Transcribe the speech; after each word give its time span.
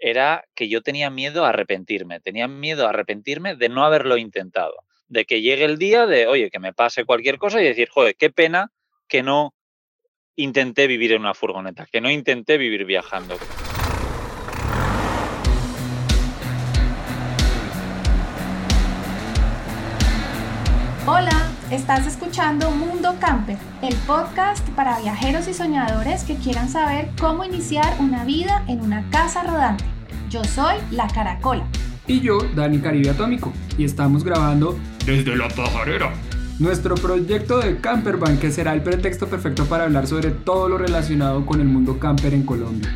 era 0.00 0.44
que 0.54 0.68
yo 0.68 0.82
tenía 0.82 1.10
miedo 1.10 1.44
a 1.44 1.50
arrepentirme, 1.50 2.20
tenía 2.20 2.48
miedo 2.48 2.86
a 2.86 2.90
arrepentirme 2.90 3.54
de 3.54 3.68
no 3.68 3.84
haberlo 3.84 4.16
intentado, 4.16 4.74
de 5.08 5.24
que 5.24 5.42
llegue 5.42 5.64
el 5.64 5.78
día 5.78 6.06
de, 6.06 6.26
oye, 6.26 6.50
que 6.50 6.58
me 6.58 6.72
pase 6.72 7.04
cualquier 7.04 7.38
cosa 7.38 7.60
y 7.60 7.64
decir, 7.64 7.88
joder, 7.90 8.16
qué 8.16 8.30
pena 8.30 8.72
que 9.08 9.22
no 9.22 9.54
intenté 10.36 10.86
vivir 10.86 11.12
en 11.12 11.20
una 11.20 11.34
furgoneta, 11.34 11.86
que 11.90 12.00
no 12.00 12.10
intenté 12.10 12.56
vivir 12.56 12.84
viajando. 12.84 13.36
Hola, 21.06 21.49
estás 21.70 22.06
escuchando 22.06 22.70
Mundo 22.72 23.14
Camper, 23.20 23.56
el 23.80 23.94
podcast 24.06 24.68
para 24.70 24.98
viajeros 24.98 25.46
y 25.46 25.54
soñadores 25.54 26.24
que 26.24 26.34
quieran 26.34 26.68
saber 26.68 27.10
cómo 27.20 27.44
iniciar 27.44 27.96
una 28.00 28.24
vida 28.24 28.64
en 28.66 28.80
una 28.80 29.08
casa 29.10 29.44
rodante. 29.44 29.84
Yo 30.28 30.42
soy 30.42 30.76
La 30.90 31.06
Caracola. 31.06 31.64
Y 32.06 32.20
yo, 32.20 32.38
Dani 32.56 32.80
Caribe 32.80 33.10
Atómico, 33.10 33.52
y 33.78 33.84
estamos 33.84 34.24
grabando 34.24 34.76
desde 35.06 35.36
la 35.36 35.48
pajarera. 35.48 36.12
Nuestro 36.58 36.96
proyecto 36.96 37.58
de 37.58 37.80
Campervan, 37.80 38.38
que 38.38 38.50
será 38.50 38.74
el 38.74 38.82
pretexto 38.82 39.28
perfecto 39.28 39.64
para 39.66 39.84
hablar 39.84 40.08
sobre 40.08 40.30
todo 40.30 40.68
lo 40.68 40.76
relacionado 40.76 41.46
con 41.46 41.60
el 41.60 41.68
mundo 41.68 41.98
camper 42.00 42.34
en 42.34 42.42
Colombia. 42.42 42.90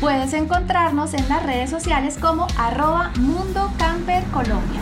Puedes 0.00 0.32
encontrarnos 0.32 1.14
en 1.14 1.28
las 1.28 1.44
redes 1.44 1.70
sociales 1.70 2.18
como 2.20 2.48
arroba 2.58 3.12
Mundo 3.20 3.70
Camper 3.78 4.24
Colombia. 4.32 4.80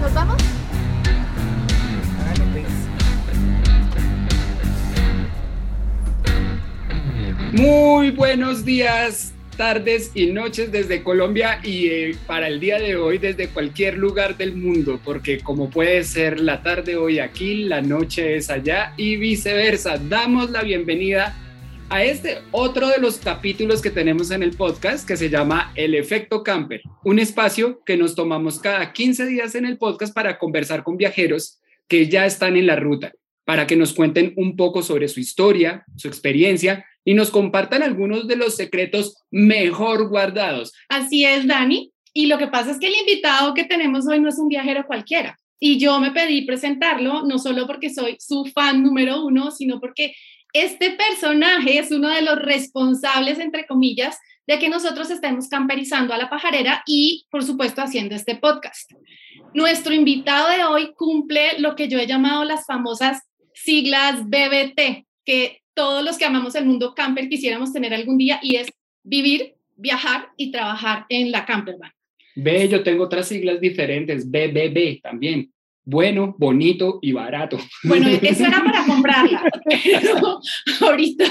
¿Nos 0.00 0.14
vamos? 0.14 0.36
Muy 7.52 8.10
buenos 8.10 8.64
días, 8.64 9.32
tardes 9.56 10.12
y 10.14 10.26
noches 10.26 10.70
desde 10.70 11.02
Colombia 11.02 11.58
y 11.64 11.88
eh, 11.88 12.16
para 12.26 12.46
el 12.46 12.60
día 12.60 12.78
de 12.78 12.96
hoy 12.96 13.18
desde 13.18 13.48
cualquier 13.48 13.98
lugar 13.98 14.36
del 14.36 14.54
mundo, 14.54 15.00
porque 15.02 15.40
como 15.40 15.68
puede 15.68 16.04
ser 16.04 16.38
la 16.38 16.62
tarde 16.62 16.96
hoy 16.96 17.18
aquí, 17.18 17.64
la 17.64 17.80
noche 17.80 18.36
es 18.36 18.50
allá 18.50 18.92
y 18.96 19.16
viceversa. 19.16 19.98
Damos 19.98 20.50
la 20.50 20.62
bienvenida 20.62 21.36
a 21.90 22.04
este 22.04 22.38
otro 22.52 22.88
de 22.88 22.98
los 22.98 23.16
capítulos 23.16 23.80
que 23.80 23.90
tenemos 23.90 24.30
en 24.30 24.42
el 24.42 24.56
podcast 24.56 25.08
que 25.08 25.16
se 25.16 25.30
llama 25.30 25.72
El 25.74 25.94
Efecto 25.94 26.42
Camper, 26.42 26.82
un 27.04 27.18
espacio 27.18 27.82
que 27.84 27.96
nos 27.96 28.14
tomamos 28.14 28.58
cada 28.58 28.92
15 28.92 29.24
días 29.26 29.54
en 29.54 29.64
el 29.64 29.78
podcast 29.78 30.14
para 30.14 30.38
conversar 30.38 30.84
con 30.84 30.98
viajeros 30.98 31.60
que 31.86 32.08
ya 32.08 32.26
están 32.26 32.56
en 32.56 32.66
la 32.66 32.76
ruta, 32.76 33.12
para 33.44 33.66
que 33.66 33.76
nos 33.76 33.94
cuenten 33.94 34.34
un 34.36 34.54
poco 34.54 34.82
sobre 34.82 35.08
su 35.08 35.20
historia, 35.20 35.84
su 35.96 36.08
experiencia 36.08 36.84
y 37.04 37.14
nos 37.14 37.30
compartan 37.30 37.82
algunos 37.82 38.28
de 38.28 38.36
los 38.36 38.54
secretos 38.54 39.16
mejor 39.30 40.08
guardados. 40.08 40.74
Así 40.90 41.24
es, 41.24 41.46
Dani. 41.46 41.90
Y 42.12 42.26
lo 42.26 42.36
que 42.36 42.48
pasa 42.48 42.72
es 42.72 42.78
que 42.78 42.88
el 42.88 42.96
invitado 42.96 43.54
que 43.54 43.64
tenemos 43.64 44.06
hoy 44.06 44.20
no 44.20 44.28
es 44.28 44.38
un 44.38 44.48
viajero 44.48 44.86
cualquiera. 44.86 45.38
Y 45.60 45.78
yo 45.78 45.98
me 46.00 46.12
pedí 46.12 46.42
presentarlo, 46.42 47.24
no 47.24 47.38
solo 47.38 47.66
porque 47.66 47.90
soy 47.90 48.16
su 48.20 48.44
fan 48.44 48.82
número 48.82 49.24
uno, 49.24 49.50
sino 49.50 49.80
porque 49.80 50.14
este 50.52 50.90
personaje 50.92 51.78
es 51.78 51.90
uno 51.90 52.08
de 52.08 52.22
los 52.22 52.36
responsables, 52.36 53.38
entre 53.38 53.66
comillas, 53.66 54.18
de 54.46 54.58
que 54.58 54.68
nosotros 54.68 55.10
estemos 55.10 55.48
camperizando 55.48 56.14
a 56.14 56.18
la 56.18 56.30
pajarera 56.30 56.82
y, 56.86 57.26
por 57.30 57.44
supuesto, 57.44 57.82
haciendo 57.82 58.14
este 58.14 58.34
podcast. 58.34 58.90
Nuestro 59.52 59.92
invitado 59.92 60.48
de 60.48 60.64
hoy 60.64 60.94
cumple 60.94 61.58
lo 61.58 61.76
que 61.76 61.88
yo 61.88 61.98
he 61.98 62.06
llamado 62.06 62.44
las 62.44 62.64
famosas 62.64 63.22
siglas 63.52 64.24
BBT, 64.24 65.06
que 65.24 65.62
todos 65.74 66.02
los 66.04 66.16
que 66.16 66.24
amamos 66.24 66.54
el 66.54 66.64
mundo 66.64 66.94
camper 66.94 67.28
quisiéramos 67.28 67.72
tener 67.72 67.92
algún 67.92 68.16
día 68.16 68.40
y 68.42 68.56
es 68.56 68.68
vivir, 69.02 69.54
viajar 69.76 70.28
y 70.36 70.50
trabajar 70.50 71.04
en 71.08 71.30
la 71.30 71.44
campervan. 71.44 71.92
Ve, 72.34 72.68
yo 72.68 72.82
tengo 72.82 73.04
otras 73.04 73.28
siglas 73.28 73.60
diferentes, 73.60 74.30
BBB 74.30 75.00
también. 75.02 75.52
Bueno, 75.90 76.36
bonito 76.38 76.98
y 77.00 77.12
barato. 77.12 77.56
Bueno, 77.82 78.08
eso 78.22 78.44
era 78.44 78.62
para 78.62 78.84
comprarla, 78.84 79.42
pero 79.64 80.38
ahorita, 80.82 81.24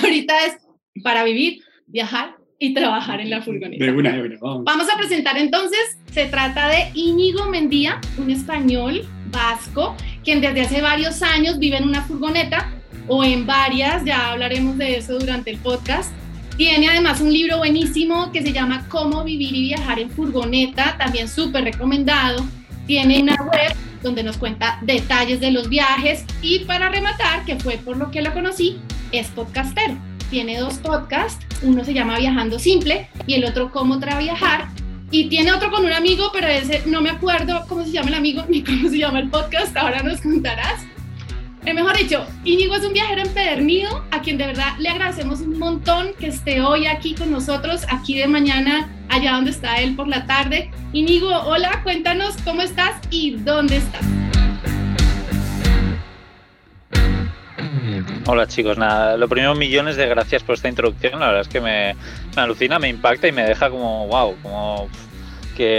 ahorita 0.00 0.46
es 0.46 0.56
para 1.04 1.22
vivir, 1.22 1.60
viajar 1.86 2.34
y 2.58 2.72
trabajar 2.72 3.20
en 3.20 3.28
la 3.28 3.42
furgoneta. 3.42 3.84
De 3.84 3.92
una, 3.92 4.12
de 4.12 4.22
una, 4.22 4.38
vamos. 4.40 4.64
Vamos 4.64 4.86
a 4.90 4.96
presentar 4.96 5.36
entonces, 5.36 5.98
se 6.12 6.24
trata 6.24 6.68
de 6.68 6.90
Íñigo 6.94 7.50
Mendía, 7.50 8.00
un 8.16 8.30
español 8.30 9.06
vasco, 9.26 9.94
quien 10.24 10.40
desde 10.40 10.62
hace 10.62 10.80
varios 10.80 11.20
años 11.22 11.58
vive 11.58 11.76
en 11.76 11.84
una 11.84 12.00
furgoneta 12.00 12.72
o 13.06 13.22
en 13.22 13.44
varias, 13.44 14.02
ya 14.06 14.30
hablaremos 14.30 14.78
de 14.78 14.96
eso 14.96 15.18
durante 15.18 15.50
el 15.50 15.58
podcast. 15.58 16.10
Tiene 16.56 16.88
además 16.88 17.20
un 17.20 17.30
libro 17.30 17.58
buenísimo 17.58 18.32
que 18.32 18.40
se 18.40 18.54
llama 18.54 18.86
Cómo 18.88 19.24
vivir 19.24 19.54
y 19.54 19.60
viajar 19.60 19.98
en 19.98 20.08
furgoneta, 20.08 20.96
también 20.96 21.28
súper 21.28 21.64
recomendado. 21.64 22.46
Tiene 22.86 23.20
una 23.20 23.36
web 23.36 23.89
donde 24.02 24.22
nos 24.22 24.36
cuenta 24.36 24.78
detalles 24.82 25.40
de 25.40 25.50
los 25.50 25.68
viajes 25.68 26.24
y 26.42 26.60
para 26.60 26.88
rematar, 26.88 27.44
que 27.44 27.56
fue 27.56 27.76
por 27.78 27.96
lo 27.96 28.10
que 28.10 28.22
lo 28.22 28.32
conocí, 28.32 28.78
es 29.12 29.28
podcastero. 29.28 29.96
Tiene 30.30 30.58
dos 30.58 30.74
podcasts, 30.78 31.44
uno 31.62 31.84
se 31.84 31.92
llama 31.92 32.18
Viajando 32.18 32.58
Simple 32.58 33.08
y 33.26 33.34
el 33.34 33.44
otro 33.44 33.70
Cómo 33.70 33.98
Traviajar. 33.98 34.68
Y 35.10 35.28
tiene 35.28 35.52
otro 35.52 35.70
con 35.70 35.84
un 35.84 35.92
amigo, 35.92 36.30
pero 36.32 36.46
ese 36.46 36.84
no 36.86 37.00
me 37.00 37.10
acuerdo 37.10 37.64
cómo 37.68 37.84
se 37.84 37.90
llama 37.90 38.08
el 38.08 38.14
amigo 38.14 38.44
ni 38.48 38.62
cómo 38.64 38.88
se 38.88 38.98
llama 38.98 39.20
el 39.20 39.28
podcast, 39.28 39.76
ahora 39.76 40.02
nos 40.02 40.20
contarás. 40.20 40.89
Eh, 41.66 41.74
mejor 41.74 41.94
dicho, 41.94 42.26
Íñigo 42.42 42.74
es 42.74 42.84
un 42.84 42.94
viajero 42.94 43.20
empedernido 43.20 44.02
a 44.10 44.22
quien 44.22 44.38
de 44.38 44.46
verdad 44.46 44.78
le 44.78 44.88
agradecemos 44.88 45.40
un 45.40 45.58
montón 45.58 46.14
que 46.18 46.28
esté 46.28 46.62
hoy 46.62 46.86
aquí 46.86 47.14
con 47.14 47.30
nosotros, 47.30 47.82
aquí 47.90 48.16
de 48.16 48.26
mañana, 48.26 48.88
allá 49.10 49.32
donde 49.32 49.50
está 49.50 49.76
él 49.76 49.94
por 49.94 50.08
la 50.08 50.24
tarde. 50.24 50.70
Íñigo, 50.94 51.28
hola, 51.28 51.82
cuéntanos 51.82 52.34
cómo 52.44 52.62
estás 52.62 52.94
y 53.10 53.32
dónde 53.32 53.76
estás. 53.76 54.00
Hola 58.26 58.46
chicos, 58.46 58.78
nada, 58.78 59.18
lo 59.18 59.28
primero 59.28 59.54
millones 59.54 59.96
de 59.96 60.06
gracias 60.06 60.42
por 60.42 60.54
esta 60.54 60.68
introducción, 60.68 61.20
la 61.20 61.26
verdad 61.26 61.42
es 61.42 61.48
que 61.48 61.60
me, 61.60 61.94
me 62.36 62.42
alucina, 62.42 62.78
me 62.78 62.88
impacta 62.88 63.28
y 63.28 63.32
me 63.32 63.42
deja 63.42 63.68
como 63.68 64.06
wow, 64.06 64.34
como 64.40 64.88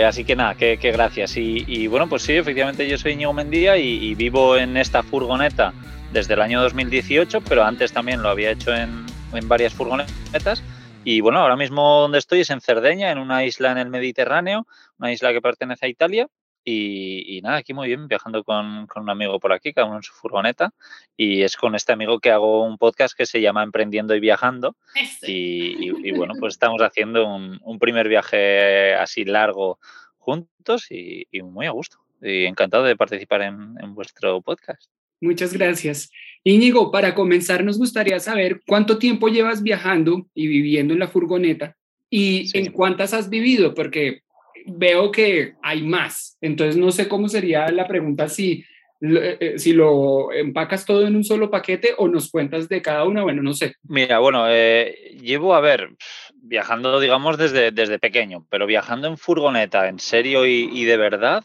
así 0.06 0.24
que 0.24 0.36
nada, 0.36 0.56
que, 0.56 0.76
gracias. 0.78 1.38
Y, 1.38 1.64
y, 1.68 1.88
bueno, 1.88 2.08
pues 2.08 2.24
sí, 2.24 2.34
efectivamente 2.34 2.88
yo 2.88 2.98
soy 2.98 3.14
Íñigo 3.14 3.34
Mendía 3.34 3.78
y, 3.78 4.04
y, 4.04 4.16
vivo 4.16 4.58
en 4.58 4.78
esta 4.78 5.04
furgoneta 5.04 5.74
desde 6.12 6.34
el 6.34 6.42
año 6.42 6.62
2018, 6.62 7.42
pero 7.42 7.64
antes 7.64 7.92
también 7.92 8.22
lo 8.22 8.30
había 8.30 8.52
hecho 8.52 8.74
en, 8.74 9.06
en 9.34 9.48
varias 9.48 9.74
furgonetas. 9.74 10.64
Y 11.04 11.22
bueno, 11.22 11.40
ahora 11.40 11.56
mismo 11.56 12.02
donde 12.02 12.20
estoy 12.20 12.42
es 12.42 12.50
en 12.50 12.62
Cerdeña, 12.62 13.12
en 13.12 13.18
una 13.18 13.44
isla 13.44 13.72
en 13.72 13.78
el 13.78 13.90
Mediterráneo, 13.90 14.68
una 15.00 15.12
isla 15.12 15.34
que 15.34 15.42
pertenece 15.42 15.86
a 15.86 15.90
Italia. 15.90 16.28
Y, 16.64 17.38
y, 17.38 17.42
nada, 17.42 17.58
aquí 17.58 17.74
muy 17.74 17.88
bien, 17.88 18.08
viajando 18.08 18.44
con, 18.44 18.86
con, 18.88 19.04
un 19.04 19.10
amigo 19.10 19.40
por 19.40 19.52
aquí, 19.52 19.74
cada 19.74 19.88
uno 19.88 19.98
en 19.98 20.04
su 20.04 20.14
furgoneta. 20.14 20.74
Y 21.18 21.42
es 21.42 21.58
con 21.58 21.76
este 21.76 21.92
amigo 21.92 22.20
que 22.20 22.32
hago 22.32 22.64
un 22.64 22.78
podcast 22.78 23.18
que 23.18 23.26
se 23.26 23.42
llama 23.42 23.64
Emprendiendo 23.64 24.16
y 24.16 24.20
Viajando. 24.20 24.76
Y, 25.24 25.88
y, 25.88 25.92
y, 26.04 26.12
bueno, 26.12 26.34
pues 26.40 26.54
estamos 26.54 26.82
haciendo 26.82 27.28
un, 27.28 27.60
un 27.64 27.80
primer 27.80 28.08
viaje 28.08 28.94
así 28.96 29.26
largo 29.26 29.80
juntos 30.18 30.88
y, 30.92 31.26
muy 31.44 31.66
a 31.66 31.72
gusto. 31.72 31.98
Y 32.22 32.46
encantado 32.46 32.84
de 32.84 32.96
participar 32.96 33.42
en, 33.42 33.76
en 33.82 33.96
vuestro 33.96 34.42
podcast. 34.42 34.90
Muchas 35.20 35.54
gracias. 35.54 36.12
Íñigo, 36.44 36.92
para 36.92 37.14
comenzar 37.14 37.64
nos 37.64 37.78
gustaría 37.78 38.20
saber 38.20 38.62
cuánto 38.66 38.98
tiempo 38.98 39.28
llevas 39.28 39.62
viajando 39.62 40.28
y 40.34 40.48
viviendo 40.48 40.94
en 40.94 41.00
la 41.00 41.08
furgoneta 41.08 41.78
y 42.10 42.48
sí. 42.48 42.58
en 42.58 42.72
cuántas 42.72 43.14
has 43.14 43.30
vivido, 43.30 43.74
porque 43.74 44.22
veo 44.66 45.12
que 45.12 45.54
hay 45.62 45.84
más. 45.84 46.38
Entonces 46.42 46.78
no 46.78 46.92
sé 46.92 47.08
cómo 47.08 47.28
sería 47.30 47.70
la 47.70 47.88
pregunta 47.88 48.30
si, 48.30 48.64
eh, 49.02 49.54
si 49.58 49.74
lo 49.74 50.32
empacas 50.32 50.86
todo 50.86 51.08
en 51.08 51.16
un 51.16 51.24
solo 51.24 51.50
paquete 51.50 51.94
o 51.98 52.08
nos 52.08 52.30
cuentas 52.30 52.70
de 52.70 52.82
cada 52.82 53.06
una. 53.06 53.24
Bueno, 53.24 53.42
no 53.42 53.54
sé. 53.54 53.76
Mira, 53.84 54.20
bueno, 54.20 54.46
eh, 54.50 55.18
llevo, 55.22 55.56
a 55.56 55.62
ver, 55.62 55.90
viajando, 56.34 57.00
digamos, 57.00 57.38
desde, 57.38 57.72
desde 57.72 58.00
pequeño, 58.00 58.46
pero 58.50 58.66
viajando 58.66 59.08
en 59.08 59.18
furgoneta, 59.18 59.88
en 59.88 60.00
serio 60.00 60.46
y, 60.46 60.70
y 60.72 60.86
de 60.86 60.98
verdad, 60.98 61.44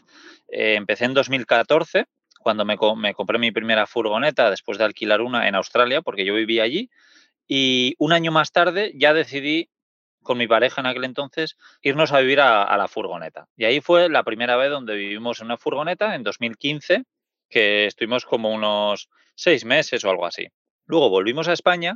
eh, 0.49 0.75
empecé 0.75 1.05
en 1.05 1.13
2014 1.13 2.05
cuando 2.39 2.63
me, 2.63 2.77
me, 2.95 3.13
compré 3.13 3.39
mi 3.39 3.51
primera 3.51 3.85
furgoneta 3.87 4.49
después 4.49 4.77
de 4.77 4.85
alquilar 4.85 5.21
una 5.21 5.47
en 5.49 5.55
Australia, 5.55 6.01
porque 6.01 6.23
yo 6.23 6.33
vivía 6.33 6.63
allí, 6.63 6.89
y 7.47 7.95
un 7.97 8.13
año 8.13 8.31
más 8.31 8.51
tarde 8.51 8.93
ya 8.95 9.13
decidí 9.13 9.69
con 10.27 10.37
mi 10.37 10.47
pareja 10.47 10.81
en 10.81 10.87
aquel 10.87 11.05
entonces, 11.05 11.57
irnos 11.81 12.11
a 12.11 12.19
vivir 12.19 12.41
a, 12.41 12.77
la 12.77 12.87
furgoneta. 12.87 13.47
Y 13.55 13.65
ahí 13.65 13.79
fue 13.81 14.09
la 14.09 14.23
primera 14.23 14.57
vez 14.57 14.69
donde 14.69 14.95
vivimos 14.95 15.39
en 15.39 15.45
una 15.45 15.57
furgoneta, 15.57 16.13
en 16.13 16.23
2015, 16.23 17.05
que 17.49 17.85
estuvimos 17.87 18.25
como 18.25 18.51
unos 18.51 19.09
seis 19.35 19.63
meses 19.63 20.03
o 20.03 20.09
algo 20.09 20.25
así. 20.25 20.47
Luego 20.85 21.09
volvimos 21.09 21.47
a 21.47 21.53
España 21.53 21.95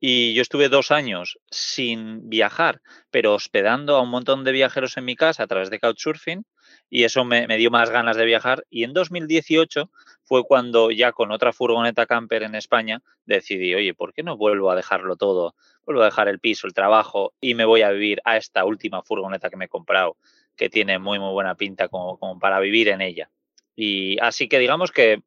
y 0.00 0.34
yo 0.34 0.42
estuve 0.42 0.70
dos 0.70 0.90
años 0.90 1.38
sin 1.50 2.28
viajar, 2.30 2.80
pero 3.10 3.34
hospedando 3.34 3.96
a 3.96 4.02
un 4.02 4.08
montón 4.08 4.42
de 4.42 4.52
viajeros 4.52 4.96
en 4.96 5.04
mi 5.04 5.14
casa 5.14 5.42
a 5.42 5.46
través 5.46 5.68
de 5.68 5.78
Couchsurfing. 5.78 6.44
Y 6.88 7.04
eso 7.04 7.24
me, 7.24 7.46
dio 7.56 7.70
más 7.70 7.90
ganas 7.90 8.16
de 8.16 8.24
viajar. 8.24 8.64
Y 8.70 8.84
en 8.84 8.92
2018 8.92 9.90
fue 10.22 10.44
cuando 10.44 10.90
ya 10.90 11.12
con 11.12 11.32
otra 11.32 11.52
furgoneta 11.52 12.06
camper 12.06 12.42
en 12.42 12.54
España 12.54 13.02
decidí, 13.24 13.74
oye, 13.74 13.94
¿por 13.94 14.12
qué 14.12 14.22
no 14.22 14.36
vuelvo 14.36 14.70
a 14.70 14.76
dejarlo 14.76 15.16
todo? 15.16 15.54
Vuelvo 15.84 16.02
a 16.02 16.06
dejar 16.06 16.28
el 16.28 16.40
piso, 16.40 16.66
el 16.66 16.74
trabajo 16.74 17.34
y 17.40 17.54
me 17.54 17.64
voy 17.64 17.82
a 17.82 17.90
vivir 17.90 18.20
a 18.24 18.36
esta 18.36 18.64
última 18.64 19.02
furgoneta 19.02 19.50
que 19.50 19.56
me 19.56 19.66
he 19.66 19.68
comprado, 19.68 20.16
que 20.56 20.68
tiene 20.68 20.98
muy, 20.98 21.18
muy 21.18 21.32
buena 21.32 21.54
pinta 21.54 21.88
como, 21.88 22.38
para 22.38 22.60
vivir 22.60 22.88
en 22.88 23.00
ella. 23.00 23.30
Y 23.74 24.18
así 24.20 24.48
que 24.48 24.58
digamos 24.58 24.90
que 24.90 25.22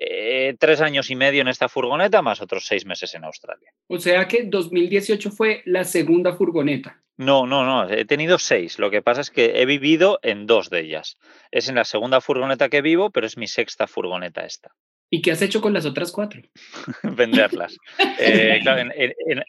eh, 0.00 0.54
tres 0.58 0.80
años 0.80 1.10
y 1.10 1.16
medio 1.16 1.42
en 1.42 1.48
esta 1.48 1.68
furgoneta 1.68 2.22
más 2.22 2.40
otros 2.40 2.66
seis 2.66 2.86
meses 2.86 3.14
en 3.14 3.24
Australia. 3.24 3.70
O 3.88 3.98
sea 3.98 4.26
que 4.26 4.44
2018 4.44 5.30
fue 5.30 5.62
la 5.64 5.84
segunda 5.84 6.34
furgoneta. 6.34 7.00
No, 7.16 7.46
no, 7.46 7.64
no, 7.64 7.88
he 7.88 8.04
tenido 8.04 8.38
seis. 8.38 8.78
Lo 8.78 8.90
que 8.90 9.02
pasa 9.02 9.20
es 9.20 9.30
que 9.30 9.60
he 9.62 9.66
vivido 9.66 10.18
en 10.22 10.46
dos 10.46 10.68
de 10.68 10.80
ellas. 10.80 11.16
Es 11.52 11.68
en 11.68 11.76
la 11.76 11.84
segunda 11.84 12.20
furgoneta 12.20 12.68
que 12.68 12.82
vivo, 12.82 13.10
pero 13.10 13.26
es 13.26 13.36
mi 13.36 13.46
sexta 13.46 13.86
furgoneta 13.86 14.44
esta. 14.44 14.72
¿Y 15.10 15.22
qué 15.22 15.30
has 15.30 15.42
hecho 15.42 15.60
con 15.60 15.72
las 15.72 15.86
otras 15.86 16.10
cuatro? 16.10 16.42
Venderlas. 17.02 17.76
Eh, 18.18 18.60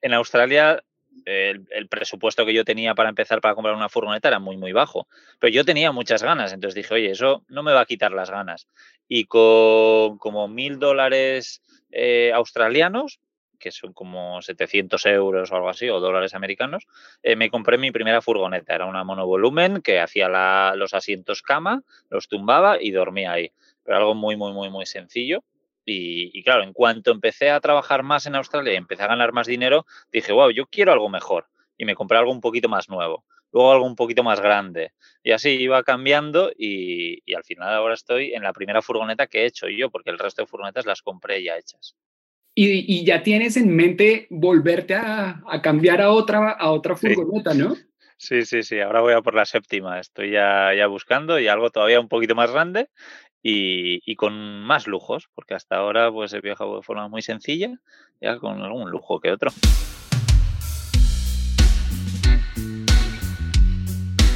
en, 0.02 0.14
Australia 0.14 0.82
el, 1.26 1.88
presupuesto 1.88 2.46
que 2.46 2.54
yo 2.54 2.66
tenía 2.66 2.96
para 2.96 3.10
empezar 3.10 3.42
para 3.42 3.56
comprar 3.56 3.76
una 3.76 3.90
furgoneta 3.90 4.28
era 4.28 4.40
muy, 4.40 4.58
muy 4.58 4.72
bajo. 4.72 5.08
Pero 5.40 5.54
yo 5.54 5.64
tenía 5.64 5.92
muchas 5.92 6.24
ganas, 6.24 6.54
entonces 6.54 6.76
dije, 6.76 6.94
oye, 6.94 7.12
eso 7.12 7.44
no 7.48 7.64
me 7.64 7.74
va 7.74 7.82
a 7.82 7.86
quitar 7.86 8.12
las 8.12 8.30
ganas. 8.30 8.68
Y 9.08 9.26
con 9.26 10.18
como 10.18 10.48
mil 10.48 10.80
dólares 10.80 11.62
eh, 11.92 12.32
australianos, 12.34 13.20
que 13.60 13.72
son 13.72 13.94
como 13.94 14.42
700 14.42 15.06
euros 15.08 15.52
o 15.52 15.56
algo 15.56 15.70
así, 15.70 15.90
o 15.90 16.00
dólares 16.00 16.34
americanos, 16.36 16.86
eh, 17.24 17.36
me 17.36 17.50
compré 17.50 17.78
mi 17.78 17.92
primera 17.92 18.22
furgoneta. 18.22 18.76
Era 18.76 18.86
una 18.86 19.04
monovolumen 19.04 19.82
que 19.82 20.00
hacía 20.00 20.76
los 20.76 20.94
asientos 20.94 21.42
cama, 21.42 21.84
los 22.10 22.28
tumbaba 22.28 22.82
y 22.82 22.92
dormía 22.92 23.32
ahí. 23.32 23.52
Pero 23.84 23.98
algo 23.98 24.16
muy, 24.16 24.36
muy, 24.36 24.54
muy, 24.54 24.70
muy 24.70 24.86
sencillo. 24.86 25.44
Y, 25.86 26.44
claro, 26.44 26.64
en 26.64 26.74
cuanto 26.74 27.12
empecé 27.12 27.52
a 27.52 27.60
trabajar 27.60 28.02
más 28.02 28.26
en 28.26 28.36
Australia 28.36 28.74
y 28.74 28.78
empecé 28.78 29.04
a 29.04 29.08
ganar 29.08 29.32
más 29.34 29.46
dinero, 29.46 29.86
dije, 30.12 30.34
wow, 30.34 30.50
yo 30.50 30.66
quiero 30.66 30.92
algo 30.92 31.10
mejor. 31.10 31.48
Y 31.78 31.86
me 31.86 31.96
compré 31.96 32.18
algo 32.18 32.32
un 32.32 32.42
poquito 32.42 32.70
más 32.70 32.90
nuevo, 32.90 33.26
luego 33.52 33.72
algo 33.72 33.86
un 33.86 33.96
poquito 33.96 34.24
más 34.24 34.40
grande. 34.40 34.94
Y 35.24 35.32
así 35.32 35.50
iba 35.50 35.84
cambiando 35.84 36.52
y, 36.58 37.22
al 37.36 37.44
final 37.44 37.74
ahora 37.74 37.94
estoy 37.94 38.34
en 38.34 38.44
la 38.44 38.54
primera 38.54 38.82
furgoneta 38.82 39.28
que 39.28 39.44
he 39.44 39.46
hecho 39.46 39.68
yo, 39.68 39.92
porque 39.92 40.10
el 40.10 40.20
resto 40.20 40.42
de 40.42 40.48
furgonetas 40.48 40.86
las 40.86 41.02
compré 41.02 41.44
ya 41.44 41.58
hechas. 41.58 41.96
Y, 42.58 43.06
ya 43.06 43.22
tienes 43.22 43.58
en 43.58 43.76
mente 43.76 44.28
volverte 44.30 44.96
a, 44.96 45.42
cambiar 45.62 46.02
a 46.02 46.12
otra, 46.12 46.52
a 46.52 46.72
otra 46.72 46.96
furgoneta, 46.96 47.54
¿no? 47.54 47.76
Sí, 48.18 48.46
sí, 48.46 48.64
sí. 48.64 48.80
Ahora 48.80 49.02
voy 49.02 49.14
a 49.14 49.22
por 49.22 49.36
la 49.36 49.46
séptima. 49.46 50.00
Estoy 50.00 50.32
ya, 50.32 50.74
ya 50.74 50.88
buscando 50.88 51.38
y 51.38 51.48
algo 51.48 51.70
todavía 51.70 52.00
un 52.00 52.08
poquito 52.08 52.34
más 52.34 52.52
grande 52.52 52.90
y, 53.48 54.16
con 54.16 54.64
más 54.64 54.88
lujos, 54.88 55.30
porque 55.36 55.54
hasta 55.54 55.78
ahora 55.78 56.12
pues 56.12 56.34
he 56.34 56.42
viajado 56.42 56.78
de 56.78 56.82
forma 56.82 57.08
muy 57.08 57.22
sencilla, 57.22 57.80
ya 58.20 58.40
con 58.40 58.60
algún 58.64 58.90
lujo 58.90 59.20
que 59.20 59.32
otro. 59.32 59.52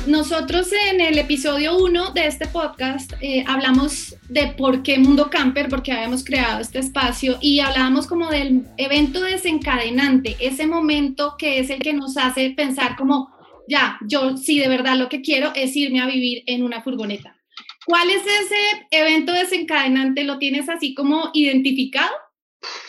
Nosotros 0.06 0.71
en 0.91 1.01
el 1.01 1.17
episodio 1.17 1.77
1 1.77 2.11
de 2.11 2.27
este 2.27 2.47
podcast 2.47 3.13
eh, 3.21 3.44
hablamos 3.47 4.15
de 4.27 4.53
por 4.56 4.83
qué 4.83 5.00
Mundo 5.00 5.29
Camper, 5.31 5.69
porque 5.69 5.91
habíamos 5.91 6.23
creado 6.23 6.61
este 6.61 6.77
espacio 6.77 7.38
y 7.41 7.61
hablábamos 7.61 8.06
como 8.06 8.29
del 8.29 8.65
evento 8.77 9.21
desencadenante, 9.21 10.35
ese 10.39 10.67
momento 10.67 11.35
que 11.38 11.59
es 11.59 11.71
el 11.71 11.79
que 11.79 11.94
nos 11.94 12.15
hace 12.15 12.51
pensar 12.51 12.95
como, 12.95 13.31
ya, 13.67 13.97
yo 14.07 14.38
sí 14.38 14.59
de 14.59 14.67
verdad 14.67 14.97
lo 14.97 15.09
que 15.09 15.21
quiero 15.21 15.51
es 15.56 15.75
irme 15.75 16.00
a 16.00 16.06
vivir 16.06 16.44
en 16.45 16.63
una 16.63 16.81
furgoneta. 16.81 17.38
¿Cuál 17.85 18.09
es 18.09 18.23
ese 18.25 18.87
evento 18.91 19.31
desencadenante? 19.31 20.23
¿Lo 20.23 20.37
tienes 20.37 20.69
así 20.69 20.93
como 20.93 21.31
identificado? 21.33 22.13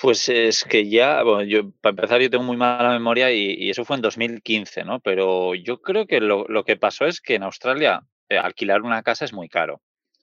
Pues 0.02 0.28
es 0.28 0.64
que 0.64 0.88
ya, 0.88 1.22
bueno, 1.22 1.44
yo 1.44 1.70
para 1.80 1.90
empezar 1.90 2.20
yo 2.20 2.30
tengo 2.30 2.42
muy 2.42 2.56
mala 2.56 2.90
memoria 2.90 3.30
y, 3.30 3.70
eso 3.70 3.84
fue 3.84 3.96
en 3.96 4.02
2015, 4.02 4.84
¿no? 4.84 5.00
Pero 5.00 5.54
yo 5.54 5.80
creo 5.80 6.06
que 6.06 6.20
lo, 6.20 6.64
que 6.64 6.76
pasó 6.76 7.06
es 7.06 7.20
que 7.20 7.36
en 7.36 7.44
Australia 7.44 8.02
eh, 8.28 8.36
alquilar 8.36 8.82
una 8.82 9.02
casa 9.02 9.24
es 9.24 9.32
muy 9.32 9.48
caro. 9.48 9.80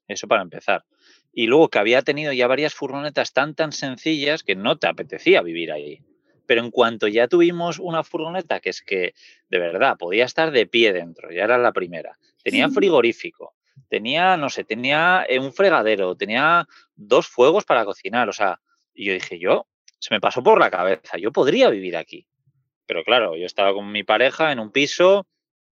Eso 0.07 0.27
para 0.27 0.41
empezar. 0.41 0.83
Y 1.31 1.47
luego 1.47 1.69
que 1.69 1.79
había 1.79 2.01
tenido 2.01 2.33
ya 2.33 2.47
varias 2.47 2.73
furgonetas 2.73 3.33
tan 3.33 3.55
tan 3.55 3.71
sencillas 3.71 4.43
que 4.43 4.55
no 4.55 4.77
te 4.77 4.87
apetecía 4.87 5.41
vivir 5.41 5.71
ahí. 5.71 6.01
Pero 6.45 6.61
en 6.61 6.71
cuanto 6.71 7.07
ya 7.07 7.27
tuvimos 7.27 7.79
una 7.79 8.03
furgoneta 8.03 8.59
que 8.59 8.69
es 8.69 8.81
que 8.81 9.13
de 9.49 9.59
verdad 9.59 9.97
podía 9.97 10.25
estar 10.25 10.51
de 10.51 10.65
pie 10.65 10.93
dentro, 10.93 11.29
ya 11.31 11.43
era 11.43 11.57
la 11.57 11.73
primera, 11.73 12.17
tenía 12.41 12.69
frigorífico, 12.69 13.53
tenía, 13.89 14.37
no 14.37 14.49
sé, 14.49 14.63
tenía 14.63 15.25
eh, 15.27 15.39
un 15.39 15.53
fregadero, 15.53 16.15
tenía 16.15 16.67
dos 16.95 17.27
fuegos 17.27 17.65
para 17.65 17.85
cocinar, 17.85 18.29
o 18.29 18.33
sea, 18.33 18.59
y 18.93 19.05
yo 19.05 19.13
dije, 19.13 19.39
yo, 19.39 19.67
se 19.99 20.13
me 20.13 20.21
pasó 20.21 20.43
por 20.43 20.59
la 20.59 20.69
cabeza, 20.69 21.17
yo 21.17 21.31
podría 21.31 21.69
vivir 21.69 21.97
aquí. 21.97 22.27
Pero 22.85 23.03
claro, 23.03 23.35
yo 23.35 23.45
estaba 23.45 23.73
con 23.73 23.91
mi 23.91 24.03
pareja 24.03 24.51
en 24.51 24.59
un 24.59 24.71
piso 24.71 25.27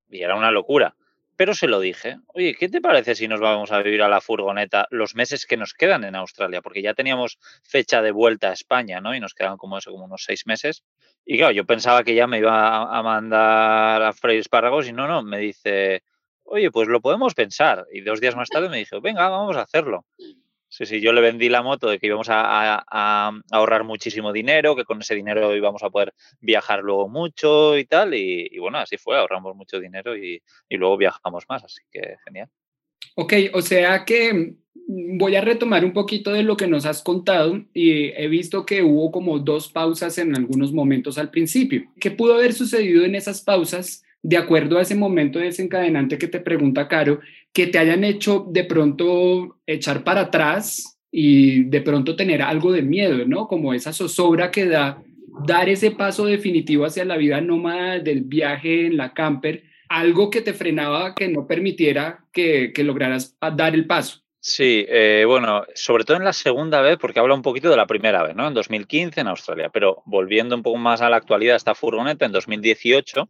y 0.10 0.22
era 0.22 0.36
una 0.36 0.52
locura. 0.52 0.96
Pero 1.38 1.54
se 1.54 1.68
lo 1.68 1.82
dije, 1.82 2.18
oye, 2.28 2.56
¿qué 2.56 2.70
te 2.70 2.80
parece 2.80 3.14
si 3.14 3.28
nos 3.28 3.42
vamos 3.42 3.72
a 3.72 3.82
vivir 3.82 4.02
a 4.02 4.08
la 4.08 4.22
furgoneta 4.22 4.88
los 4.90 5.16
meses 5.16 5.46
que 5.46 5.58
nos 5.58 5.74
quedan 5.74 6.06
en 6.06 6.16
Australia? 6.16 6.62
Porque 6.62 6.82
ya 6.82 6.94
teníamos 6.94 7.40
fecha 7.62 8.02
de 8.02 8.12
vuelta 8.12 8.50
a 8.50 8.54
España, 8.54 9.02
¿no? 9.02 9.14
Y 9.14 9.20
nos 9.20 9.34
quedan 9.34 9.58
como 9.58 9.78
eso, 9.78 9.92
como 9.92 10.06
unos 10.06 10.24
seis 10.24 10.48
meses. 10.48 10.84
Y 11.26 11.38
claro, 11.38 11.52
yo 11.52 11.66
pensaba 11.66 12.04
que 12.04 12.16
ya 12.16 12.26
me 12.28 12.38
iba 12.38 12.98
a 12.98 13.04
mandar 13.04 14.02
a 14.02 14.14
freír 14.14 14.40
espárragos 14.40 14.88
y 14.88 14.94
no, 14.94 15.08
no, 15.08 15.24
me 15.24 15.40
dice, 15.40 16.04
oye, 16.46 16.72
pues 16.72 16.88
lo 16.88 17.02
podemos 17.02 17.34
pensar. 17.34 17.86
Y 17.92 18.02
dos 18.02 18.22
días 18.22 18.36
más 18.36 18.50
tarde 18.50 18.70
me 18.70 18.78
dijo, 18.78 19.02
venga, 19.02 19.30
vamos 19.30 19.58
a 19.58 19.62
hacerlo. 19.62 20.06
Sí, 20.68 20.86
sí, 20.86 21.00
yo 21.00 21.14
le 21.14 21.22
vendí 21.22 21.48
la 21.48 21.62
moto 21.62 21.88
de 21.90 22.00
que 22.00 22.08
íbamos 22.08 22.28
a, 22.30 22.84
ahorrar 23.52 23.84
muchísimo 23.84 24.34
dinero, 24.34 24.76
que 24.76 24.84
con 24.84 25.00
ese 25.00 25.16
dinero 25.16 25.56
íbamos 25.56 25.84
a 25.84 25.90
poder 25.90 26.14
viajar 26.42 26.82
luego 26.82 27.08
mucho 27.08 27.78
y 27.78 27.86
tal. 27.86 28.14
Y, 28.14 28.58
bueno, 28.60 28.80
así 28.80 28.98
fue, 28.98 29.18
ahorramos 29.18 29.56
mucho 29.56 29.80
dinero 29.80 30.18
y, 30.18 30.42
y, 30.68 30.78
luego 30.78 30.98
viajamos 30.98 31.46
más, 31.48 31.64
así 31.64 31.82
que 31.92 32.18
genial. 32.26 32.50
Ok, 33.16 33.34
o 33.54 33.62
sea 33.62 34.04
que 34.04 34.56
voy 34.88 35.36
a 35.36 35.42
retomar 35.42 35.86
un 35.86 35.94
poquito 35.94 36.32
de 36.32 36.44
lo 36.44 36.58
que 36.58 36.68
nos 36.68 36.86
has 36.86 37.02
contado 37.02 37.64
y 37.74 38.08
he 38.12 38.28
visto 38.28 38.66
que 38.66 38.84
hubo 38.84 39.12
como 39.12 39.40
dos 39.40 39.70
pausas 39.70 40.18
en 40.18 40.36
algunos 40.36 40.74
momentos 40.74 41.18
al 41.18 41.32
principio. 41.32 41.86
¿Qué 42.00 42.12
pudo 42.12 42.36
haber 42.36 42.54
sucedido 42.54 43.06
en 43.06 43.16
esas 43.16 43.42
pausas? 43.42 44.05
De 44.28 44.38
acuerdo 44.38 44.80
a 44.80 44.82
ese 44.82 44.96
momento 44.96 45.38
desencadenante 45.38 46.18
que 46.18 46.28
te 46.28 46.40
pregunta 46.40 46.88
Caro, 46.88 47.20
que 47.54 47.68
te 47.68 47.78
hayan 47.78 48.04
hecho 48.04 48.48
de 48.50 48.64
pronto 48.64 49.60
echar 49.68 50.04
para 50.04 50.22
atrás 50.22 50.98
y 51.12 51.66
de 51.66 51.82
pronto 51.82 52.16
tener 52.16 52.42
algo 52.42 52.72
de 52.72 52.82
miedo, 52.82 53.24
¿no? 53.28 53.48
Como 53.48 53.72
esa 53.72 53.94
zozobra 53.94 54.50
que 54.50 54.66
da 54.66 55.00
dar 55.46 55.70
ese 55.70 55.92
paso 55.92 56.26
definitivo 56.26 56.86
hacia 56.86 57.06
la 57.06 57.18
vida 57.18 57.40
nómada 57.40 58.00
del 58.00 58.22
viaje 58.22 58.88
en 58.88 58.98
la 58.98 59.14
camper, 59.14 59.62
algo 59.90 60.32
que 60.32 60.42
te 60.42 60.54
frenaba, 60.54 61.14
que 61.14 61.28
no 61.28 61.46
permitiera 61.46 62.26
que, 62.34 62.74
lograras 62.78 63.38
dar 63.56 63.76
el 63.76 63.86
paso. 63.86 64.24
Sí, 64.40 64.88
eh, 64.90 65.24
bueno, 65.28 65.66
sobre 65.76 66.04
todo 66.04 66.18
en 66.18 66.24
la 66.24 66.34
segunda 66.34 66.82
vez, 66.82 66.98
porque 67.00 67.20
habla 67.20 67.36
un 67.36 67.44
poquito 67.44 67.70
de 67.70 67.78
la 67.78 67.86
primera 67.86 68.24
vez, 68.24 68.36
¿no? 68.36 68.48
En 68.48 68.56
2015 68.56 69.22
en 69.22 69.28
Australia, 69.28 69.70
pero 69.72 70.02
volviendo 70.06 70.56
un 70.56 70.64
poco 70.64 70.78
más 70.78 71.02
a 71.02 71.12
la 71.12 71.18
actualidad, 71.18 71.56
esta 71.56 71.76
furgoneta 71.76 72.26
en 72.26 72.32
2018 72.32 73.30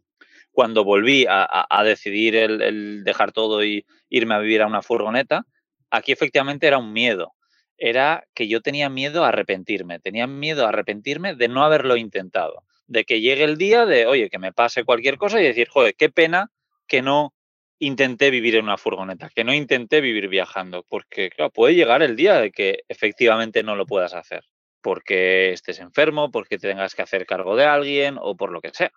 cuando 0.56 0.84
volví 0.84 1.26
a, 1.28 1.82
decidir 1.84 2.34
el, 2.34 3.04
dejar 3.04 3.32
todo 3.32 3.62
y 3.62 3.84
irme 4.08 4.36
a 4.36 4.38
vivir 4.38 4.62
a 4.62 4.66
una 4.66 4.80
furgoneta, 4.80 5.44
aquí 5.90 6.12
efectivamente 6.12 6.66
era 6.66 6.78
un 6.78 6.94
miedo. 6.94 7.34
Era 7.76 8.26
que 8.34 8.48
yo 8.48 8.62
tenía 8.62 8.88
miedo 8.88 9.22
a 9.22 9.28
arrepentirme, 9.28 9.98
tenía 9.98 10.26
miedo 10.26 10.64
a 10.64 10.70
arrepentirme 10.70 11.34
de 11.34 11.48
no 11.48 11.62
haberlo 11.62 11.98
intentado, 11.98 12.64
de 12.86 13.04
que 13.04 13.20
llegue 13.20 13.44
el 13.44 13.58
día 13.58 13.84
de, 13.84 14.06
oye, 14.06 14.30
que 14.30 14.38
me 14.38 14.54
pase 14.54 14.84
cualquier 14.84 15.18
cosa 15.18 15.42
y 15.42 15.44
decir, 15.44 15.68
joder, 15.68 15.94
qué 15.94 16.08
pena 16.08 16.50
que 16.88 17.02
no 17.02 17.34
intenté 17.78 18.30
vivir 18.30 18.56
en 18.56 18.64
una 18.64 18.78
furgoneta, 18.78 19.28
que 19.34 19.44
no 19.44 19.52
intenté 19.52 20.00
vivir 20.00 20.26
viajando, 20.28 20.86
porque 20.88 21.28
puede 21.52 21.74
llegar 21.74 22.02
el 22.02 22.16
día 22.16 22.40
de 22.40 22.50
que 22.50 22.78
efectivamente 22.88 23.62
no 23.62 23.76
lo 23.76 23.84
puedas 23.84 24.14
hacer, 24.14 24.44
porque 24.80 25.52
estés 25.52 25.80
enfermo, 25.80 26.30
porque 26.30 26.56
tengas 26.56 26.94
que 26.94 27.02
hacer 27.02 27.26
cargo 27.26 27.56
de 27.56 27.66
alguien 27.66 28.16
o 28.18 28.38
por 28.38 28.52
lo 28.52 28.62
que 28.62 28.70
sea 28.72 28.90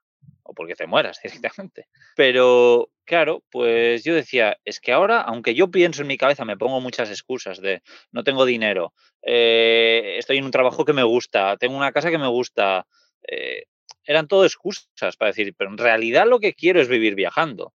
o 0.44 0.54
porque 0.54 0.76
te 0.76 0.88
mueras 0.88 1.20
directamente. 1.24 1.88
Pero 2.16 2.90
claro, 3.06 3.44
pues 3.52 4.04
yo 4.04 4.16
decía, 4.16 4.58
es 4.66 4.80
que 4.80 4.92
ahora, 4.92 5.22
aunque 5.22 5.54
yo 5.54 5.70
pienso 5.70 6.02
en 6.02 6.08
mi 6.08 6.18
cabeza, 6.18 6.46
me 6.46 6.58
pongo 6.58 6.82
muchas 6.82 7.10
excusas 7.10 7.60
de 7.62 7.82
no 8.12 8.24
tengo 8.24 8.46
dinero, 8.46 8.94
eh, 9.22 10.16
estoy 10.18 10.38
en 10.38 10.46
un 10.46 10.52
trabajo 10.52 10.86
que 10.86 10.94
me 10.94 11.04
gusta, 11.04 11.56
tengo 11.58 11.78
una 11.78 11.92
casa 11.92 12.10
que 12.10 12.18
me 12.18 12.28
gusta, 12.28 12.88
eh, 13.28 13.64
eran 14.04 14.28
todo 14.28 14.46
excusas 14.46 15.18
para 15.18 15.30
decir, 15.30 15.54
pero 15.56 15.70
en 15.70 15.78
realidad 15.78 16.28
lo 16.28 16.40
que 16.40 16.54
quiero 16.54 16.82
es 16.82 16.88
vivir 16.88 17.16
viajando. 17.16 17.74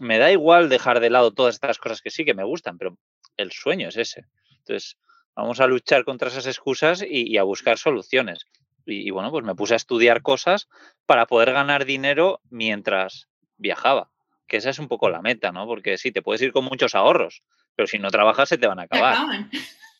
me 0.00 0.18
da 0.18 0.32
igual 0.32 0.68
dejar 0.68 1.00
de 1.00 1.10
lado 1.10 1.32
todas 1.32 1.54
estas 1.54 1.78
cosas 1.78 2.00
que 2.02 2.10
sí 2.10 2.24
que 2.24 2.34
me 2.34 2.44
gustan, 2.44 2.78
pero 2.78 2.96
el 3.36 3.52
sueño 3.52 3.88
es 3.88 3.96
ese. 3.96 4.24
Entonces, 4.58 4.96
vamos 5.34 5.60
a 5.60 5.66
luchar 5.66 6.04
contra 6.04 6.28
esas 6.28 6.46
excusas 6.46 7.04
y 7.06 7.36
a 7.36 7.42
buscar 7.42 7.78
soluciones. 7.78 8.46
Y, 8.86 9.10
bueno, 9.10 9.30
pues 9.30 9.44
me 9.44 9.54
puse 9.54 9.74
a 9.74 9.76
estudiar 9.76 10.22
cosas 10.22 10.68
para 11.06 11.26
poder 11.26 11.52
ganar 11.52 11.84
dinero 11.84 12.40
mientras 12.50 13.28
viajaba. 13.56 14.10
que 14.46 14.58
esa 14.58 14.70
es 14.70 14.78
un 14.78 14.88
poco 14.88 15.08
la 15.08 15.22
meta, 15.22 15.52
¿no? 15.52 15.66
Porque 15.66 15.96
sí, 15.96 16.12
te 16.12 16.20
puedes 16.20 16.42
ir 16.42 16.52
con 16.52 16.66
muchos 16.66 16.94
ahorros, 16.94 17.42
pero 17.74 17.86
si 17.86 17.98
no 17.98 18.10
trabajas 18.10 18.50
se 18.50 18.58
te 18.58 18.66
van 18.66 18.78
a 18.78 18.82
acabar. 18.82 19.16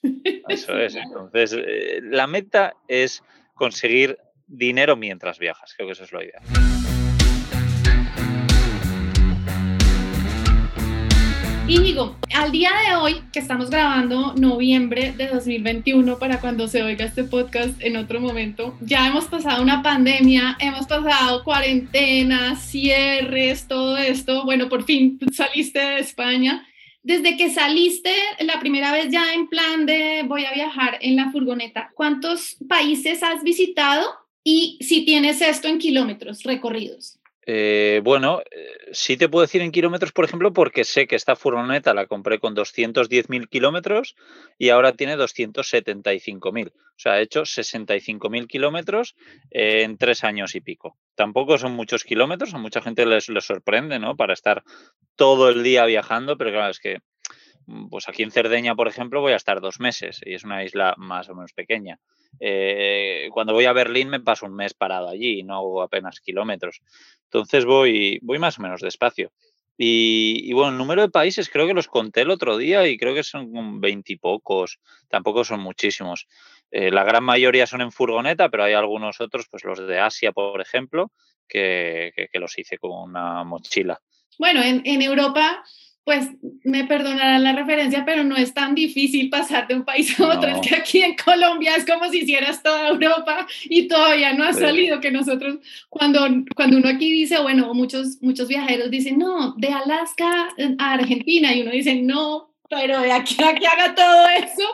Eso 0.48 0.76
es. 0.78 0.94
Entonces, 0.96 1.56
eh, 1.56 2.00
la 2.02 2.26
meta 2.26 2.74
es 2.88 3.22
conseguir 3.54 4.18
dinero 4.46 4.96
mientras 4.96 5.38
viajas. 5.38 5.72
Creo 5.74 5.88
que 5.88 5.92
eso 5.92 6.04
es 6.04 6.12
lo 6.12 6.22
ideal. 6.22 6.42
Íñigo, 11.66 12.14
al 12.34 12.52
día 12.52 12.70
de 12.86 12.96
hoy, 12.96 13.22
que 13.32 13.38
estamos 13.38 13.70
grabando 13.70 14.34
noviembre 14.34 15.12
de 15.16 15.28
2021, 15.28 16.18
para 16.18 16.38
cuando 16.38 16.68
se 16.68 16.82
oiga 16.82 17.06
este 17.06 17.24
podcast 17.24 17.80
en 17.80 17.96
otro 17.96 18.20
momento, 18.20 18.76
ya 18.82 19.08
hemos 19.08 19.24
pasado 19.24 19.62
una 19.62 19.82
pandemia, 19.82 20.58
hemos 20.60 20.86
pasado 20.86 21.42
cuarentenas, 21.42 22.60
cierres, 22.60 23.66
todo 23.66 23.96
esto. 23.96 24.44
Bueno, 24.44 24.68
por 24.68 24.84
fin 24.84 25.18
saliste 25.32 25.78
de 25.78 26.00
España. 26.00 26.66
Desde 27.02 27.38
que 27.38 27.48
saliste 27.48 28.12
la 28.40 28.60
primera 28.60 28.92
vez 28.92 29.10
ya 29.10 29.32
en 29.32 29.48
plan 29.48 29.86
de 29.86 30.22
voy 30.26 30.44
a 30.44 30.52
viajar 30.52 30.98
en 31.00 31.16
la 31.16 31.30
furgoneta, 31.30 31.92
¿cuántos 31.94 32.58
países 32.68 33.22
has 33.22 33.42
visitado? 33.42 34.04
Y 34.42 34.76
si 34.82 35.06
tienes 35.06 35.40
esto 35.40 35.68
en 35.68 35.78
kilómetros 35.78 36.42
recorridos. 36.42 37.18
Eh, 37.46 38.00
bueno, 38.02 38.42
sí 38.92 39.16
te 39.16 39.28
puedo 39.28 39.42
decir 39.42 39.60
en 39.60 39.70
kilómetros, 39.70 40.12
por 40.12 40.24
ejemplo, 40.24 40.52
porque 40.52 40.84
sé 40.84 41.06
que 41.06 41.16
esta 41.16 41.36
furgoneta 41.36 41.94
la 41.94 42.06
compré 42.06 42.38
con 42.38 42.54
210.000 42.54 43.48
kilómetros 43.48 44.16
y 44.58 44.70
ahora 44.70 44.92
tiene 44.92 45.16
275.000. 45.16 46.68
O 46.68 46.98
sea, 46.98 47.12
ha 47.14 47.20
hecho 47.20 47.42
65.000 47.42 48.46
kilómetros 48.46 49.14
en 49.50 49.98
tres 49.98 50.24
años 50.24 50.54
y 50.54 50.60
pico. 50.60 50.96
Tampoco 51.14 51.58
son 51.58 51.72
muchos 51.72 52.04
kilómetros, 52.04 52.54
a 52.54 52.58
mucha 52.58 52.80
gente 52.80 53.04
les, 53.04 53.28
les 53.28 53.44
sorprende, 53.44 53.98
¿no? 53.98 54.16
Para 54.16 54.32
estar 54.32 54.62
todo 55.16 55.48
el 55.48 55.62
día 55.62 55.84
viajando, 55.84 56.38
pero 56.38 56.50
claro, 56.50 56.70
es 56.70 56.80
que 56.80 57.00
pues 57.90 58.08
aquí 58.08 58.22
en 58.22 58.30
Cerdeña, 58.30 58.74
por 58.74 58.88
ejemplo, 58.88 59.20
voy 59.20 59.32
a 59.32 59.36
estar 59.36 59.60
dos 59.60 59.80
meses 59.80 60.20
y 60.24 60.34
es 60.34 60.44
una 60.44 60.64
isla 60.64 60.94
más 60.96 61.28
o 61.28 61.34
menos 61.34 61.52
pequeña. 61.52 61.98
Eh, 62.40 63.28
cuando 63.32 63.52
voy 63.52 63.64
a 63.64 63.72
Berlín 63.72 64.08
me 64.08 64.20
paso 64.20 64.46
un 64.46 64.54
mes 64.54 64.74
parado 64.74 65.08
allí 65.08 65.40
y 65.40 65.42
no 65.42 65.56
hago 65.56 65.82
apenas 65.82 66.20
kilómetros. 66.20 66.82
Entonces 67.24 67.64
voy, 67.64 68.18
voy 68.22 68.38
más 68.38 68.58
o 68.58 68.62
menos 68.62 68.80
despacio. 68.80 69.32
Y, 69.76 70.52
bueno, 70.52 70.70
el 70.70 70.78
número 70.78 71.02
de 71.02 71.08
países 71.08 71.50
creo 71.50 71.66
que 71.66 71.74
los 71.74 71.88
conté 71.88 72.20
el 72.20 72.30
otro 72.30 72.56
día 72.56 72.86
y 72.86 72.96
creo 72.96 73.12
que 73.12 73.24
son 73.24 73.80
veintipocos, 73.80 74.78
tampoco 75.08 75.42
son 75.42 75.60
muchísimos. 75.60 76.28
Eh, 76.70 76.92
la 76.92 77.02
gran 77.02 77.24
mayoría 77.24 77.66
son 77.66 77.80
en 77.80 77.90
furgoneta, 77.90 78.48
pero 78.50 78.64
hay 78.64 78.74
algunos 78.74 79.20
otros, 79.20 79.46
pues 79.50 79.64
los 79.64 79.84
de 79.84 79.98
Asia, 79.98 80.30
por 80.30 80.60
ejemplo, 80.60 81.10
que, 81.48 82.12
los 82.34 82.56
hice 82.56 82.78
con 82.78 82.92
una 82.92 83.42
mochila. 83.42 84.00
Bueno, 84.38 84.62
en, 84.62 84.82
en 84.84 85.02
Europa 85.02 85.64
pues 86.04 86.28
me 86.64 86.84
perdonarán 86.84 87.42
la 87.42 87.52
referencia, 87.54 88.04
pero 88.04 88.24
no 88.24 88.36
es 88.36 88.52
tan 88.52 88.74
difícil 88.74 89.30
pasar 89.30 89.66
de 89.66 89.76
un 89.76 89.84
país 89.84 90.18
a 90.20 90.28
otro. 90.28 90.50
Es 90.50 90.68
que 90.68 90.74
aquí 90.76 91.00
en 91.00 91.16
Colombia 91.16 91.74
es 91.76 91.86
como 91.86 92.10
si 92.10 92.18
hicieras 92.18 92.62
toda 92.62 92.88
Europa 92.88 93.46
y 93.64 93.88
todavía 93.88 94.34
no 94.34 94.44
ha 94.44 94.52
salido. 94.52 95.00
Que 95.00 95.10
nosotros, 95.10 95.58
cuando, 95.88 96.20
cuando 96.54 96.76
uno 96.76 96.88
aquí 96.90 97.10
dice, 97.10 97.40
bueno, 97.40 97.72
muchos, 97.72 98.18
muchos 98.20 98.48
viajeros 98.48 98.90
dicen, 98.90 99.18
no, 99.18 99.54
de 99.56 99.68
Alaska 99.68 100.50
a 100.78 100.92
Argentina, 100.92 101.54
y 101.54 101.62
uno 101.62 101.70
dice, 101.70 101.94
no, 101.94 102.54
pero 102.68 103.00
de 103.00 103.12
aquí 103.12 103.36
a 103.42 103.54
que 103.54 103.66
haga 103.66 103.94
todo 103.94 104.26
eso, 104.28 104.68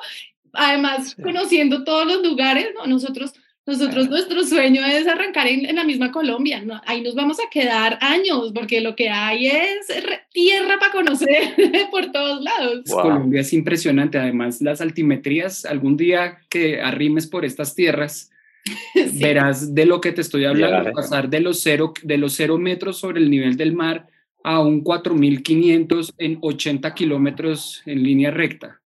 además 0.52 1.14
conociendo 1.22 1.84
todos 1.84 2.06
los 2.06 2.24
lugares, 2.24 2.70
¿no? 2.74 2.86
nosotros 2.86 3.34
nosotros, 3.66 4.08
nuestro 4.08 4.42
sueño 4.44 4.84
es 4.84 5.06
arrancar 5.06 5.46
en, 5.46 5.74
la 5.74 5.84
misma 5.84 6.10
Colombia. 6.10 6.62
Ahí 6.86 7.02
nos 7.02 7.14
vamos 7.14 7.38
a 7.38 7.48
quedar 7.50 7.98
años, 8.00 8.52
porque 8.54 8.80
lo 8.80 8.96
que 8.96 9.08
hay 9.10 9.46
es 9.46 9.86
tierra 10.32 10.78
para 10.78 10.92
conocer 10.92 11.54
por 11.90 12.10
todos 12.10 12.42
lados. 12.42 12.84
Colombia 12.90 13.42
es 13.42 13.52
impresionante. 13.52 14.18
Además, 14.18 14.60
las 14.60 14.80
altimetrías, 14.80 15.64
algún 15.64 15.96
día 15.96 16.38
que 16.48 16.80
arrimes 16.80 17.26
por 17.26 17.44
estas 17.44 17.74
tierras, 17.74 18.30
verás 19.20 19.74
de 19.74 19.86
lo 19.86 20.00
que 20.00 20.12
te 20.12 20.22
estoy 20.22 20.46
hablando, 20.46 20.90
pasar 20.92 21.28
de 21.28 21.40
los, 21.40 21.60
cero, 21.60 21.92
de 22.02 22.18
los 22.18 22.34
cero 22.34 22.58
metros 22.58 22.98
sobre 22.98 23.20
el 23.20 23.30
nivel 23.30 23.56
del 23.56 23.72
mar 23.72 24.08
a 24.42 24.60
un 24.60 24.82
4.500 24.82 26.14
en 26.18 26.38
80 26.40 26.94
kilómetros 26.94 27.82
en 27.84 28.02
línea 28.02 28.30
recta. 28.30 28.80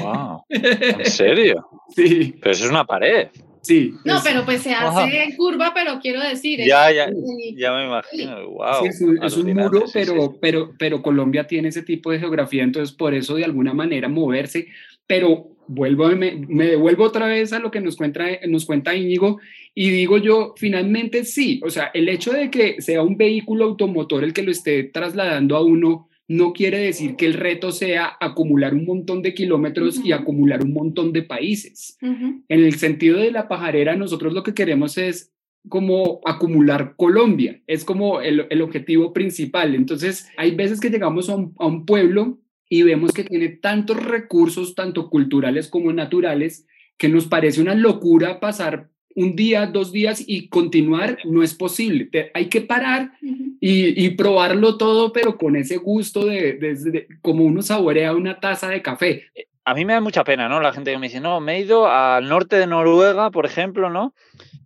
Wow. 0.00 0.44
¿En 0.48 1.04
serio? 1.06 1.68
Sí. 1.94 2.36
Pero 2.40 2.52
eso 2.52 2.64
es 2.64 2.70
una 2.70 2.84
pared. 2.84 3.28
Sí. 3.64 3.94
No, 4.04 4.20
pero 4.22 4.44
pues 4.44 4.62
se 4.62 4.72
hace 4.72 5.24
en 5.24 5.36
curva, 5.36 5.72
pero 5.74 5.98
quiero 6.00 6.20
decir. 6.20 6.60
Ya, 6.60 6.92
ya, 6.92 7.10
ya 7.56 7.72
me 7.72 7.86
imagino. 7.86 8.50
Wow. 8.50 8.86
es 8.86 9.00
un, 9.36 9.52
muro, 9.54 9.84
pero, 9.92 10.36
pero, 10.40 10.74
pero 10.78 11.02
Colombia 11.02 11.46
tiene 11.46 11.68
ese 11.68 11.82
tipo 11.82 12.12
de 12.12 12.20
geografía, 12.20 12.62
entonces 12.62 12.94
por 12.94 13.14
eso 13.14 13.36
de 13.36 13.44
alguna 13.44 13.72
manera 13.72 14.08
moverse. 14.08 14.68
Pero 15.06 15.48
vuelvo, 15.66 16.08
me, 16.10 16.32
me 16.36 16.66
devuelvo 16.66 17.04
otra 17.04 17.26
vez 17.26 17.52
a 17.52 17.58
lo 17.58 17.70
que 17.70 17.80
nos 17.80 17.96
cuenta, 17.96 18.24
nos 18.46 18.66
cuenta 18.66 18.94
Íñigo 18.94 19.40
y 19.74 19.90
digo 19.90 20.18
yo, 20.18 20.54
finalmente 20.56 21.24
sí, 21.24 21.60
o 21.64 21.70
sea, 21.70 21.90
el 21.94 22.08
hecho 22.08 22.32
de 22.32 22.50
que 22.50 22.80
sea 22.80 23.02
un 23.02 23.16
vehículo 23.16 23.64
automotor 23.64 24.22
el 24.22 24.32
que 24.32 24.42
lo 24.42 24.52
esté 24.52 24.84
trasladando 24.84 25.56
a 25.56 25.64
uno 25.64 26.08
no 26.26 26.52
quiere 26.52 26.78
decir 26.78 27.16
que 27.16 27.26
el 27.26 27.34
reto 27.34 27.70
sea 27.70 28.16
acumular 28.20 28.74
un 28.74 28.86
montón 28.86 29.22
de 29.22 29.34
kilómetros 29.34 30.00
y 30.02 30.12
acumular 30.12 30.62
un 30.62 30.72
montón 30.72 31.12
de 31.12 31.22
países. 31.22 31.98
En 32.00 32.44
el 32.48 32.74
sentido 32.76 33.18
de 33.18 33.30
la 33.30 33.46
pajarera, 33.48 33.94
nosotros 33.96 34.32
lo 34.32 34.42
que 34.42 34.54
queremos 34.54 34.96
es 34.96 35.32
como 35.68 36.20
acumular 36.24 36.94
Colombia, 36.96 37.62
es 37.66 37.84
como 37.84 38.20
el, 38.20 38.62
objetivo 38.62 39.12
principal. 39.12 39.74
Entonces, 39.74 40.28
hay 40.36 40.54
veces 40.54 40.80
que 40.80 40.90
llegamos 40.90 41.28
a 41.28 41.36
un, 41.36 41.54
a 41.58 41.66
un 41.66 41.84
pueblo 41.84 42.38
y 42.68 42.82
vemos 42.82 43.12
que 43.12 43.24
tiene 43.24 43.48
tantos 43.48 44.02
recursos, 44.02 44.74
tanto 44.74 45.10
culturales 45.10 45.68
como 45.68 45.92
naturales, 45.92 46.66
que 46.96 47.08
nos 47.08 47.26
parece 47.26 47.60
una 47.60 47.74
locura 47.74 48.40
pasar 48.40 48.90
un 49.14 49.36
día, 49.36 49.66
dos 49.66 49.92
días 49.92 50.22
y 50.26 50.48
continuar 50.48 51.18
no 51.24 51.42
es 51.42 51.54
posible. 51.54 52.30
hay 52.34 52.48
que 52.48 52.60
parar 52.60 53.12
y, 53.60 54.10
probarlo 54.10 54.76
todo, 54.76 55.12
pero 55.12 55.38
con 55.38 55.56
ese 55.56 55.78
gusto 55.78 56.26
de, 56.26 57.06
como 57.22 57.44
uno 57.44 57.62
saborea 57.62 58.12
una 58.14 58.38
taza 58.40 58.68
de 58.68 58.82
café. 58.82 59.24
A 59.64 59.74
mí 59.74 59.84
me 59.84 59.94
da 59.94 60.00
mucha 60.00 60.24
pena, 60.24 60.48
¿no? 60.48 60.60
La 60.60 60.72
gente 60.72 60.92
que 60.92 60.98
me 60.98 61.06
dice, 61.06 61.20
no, 61.20 61.40
me 61.40 61.56
he 61.56 61.60
ido 61.60 61.88
al 61.88 62.28
norte 62.28 62.56
de 62.56 62.66
Noruega, 62.66 63.30
por 63.30 63.46
ejemplo, 63.46 63.88
¿no? 63.88 64.12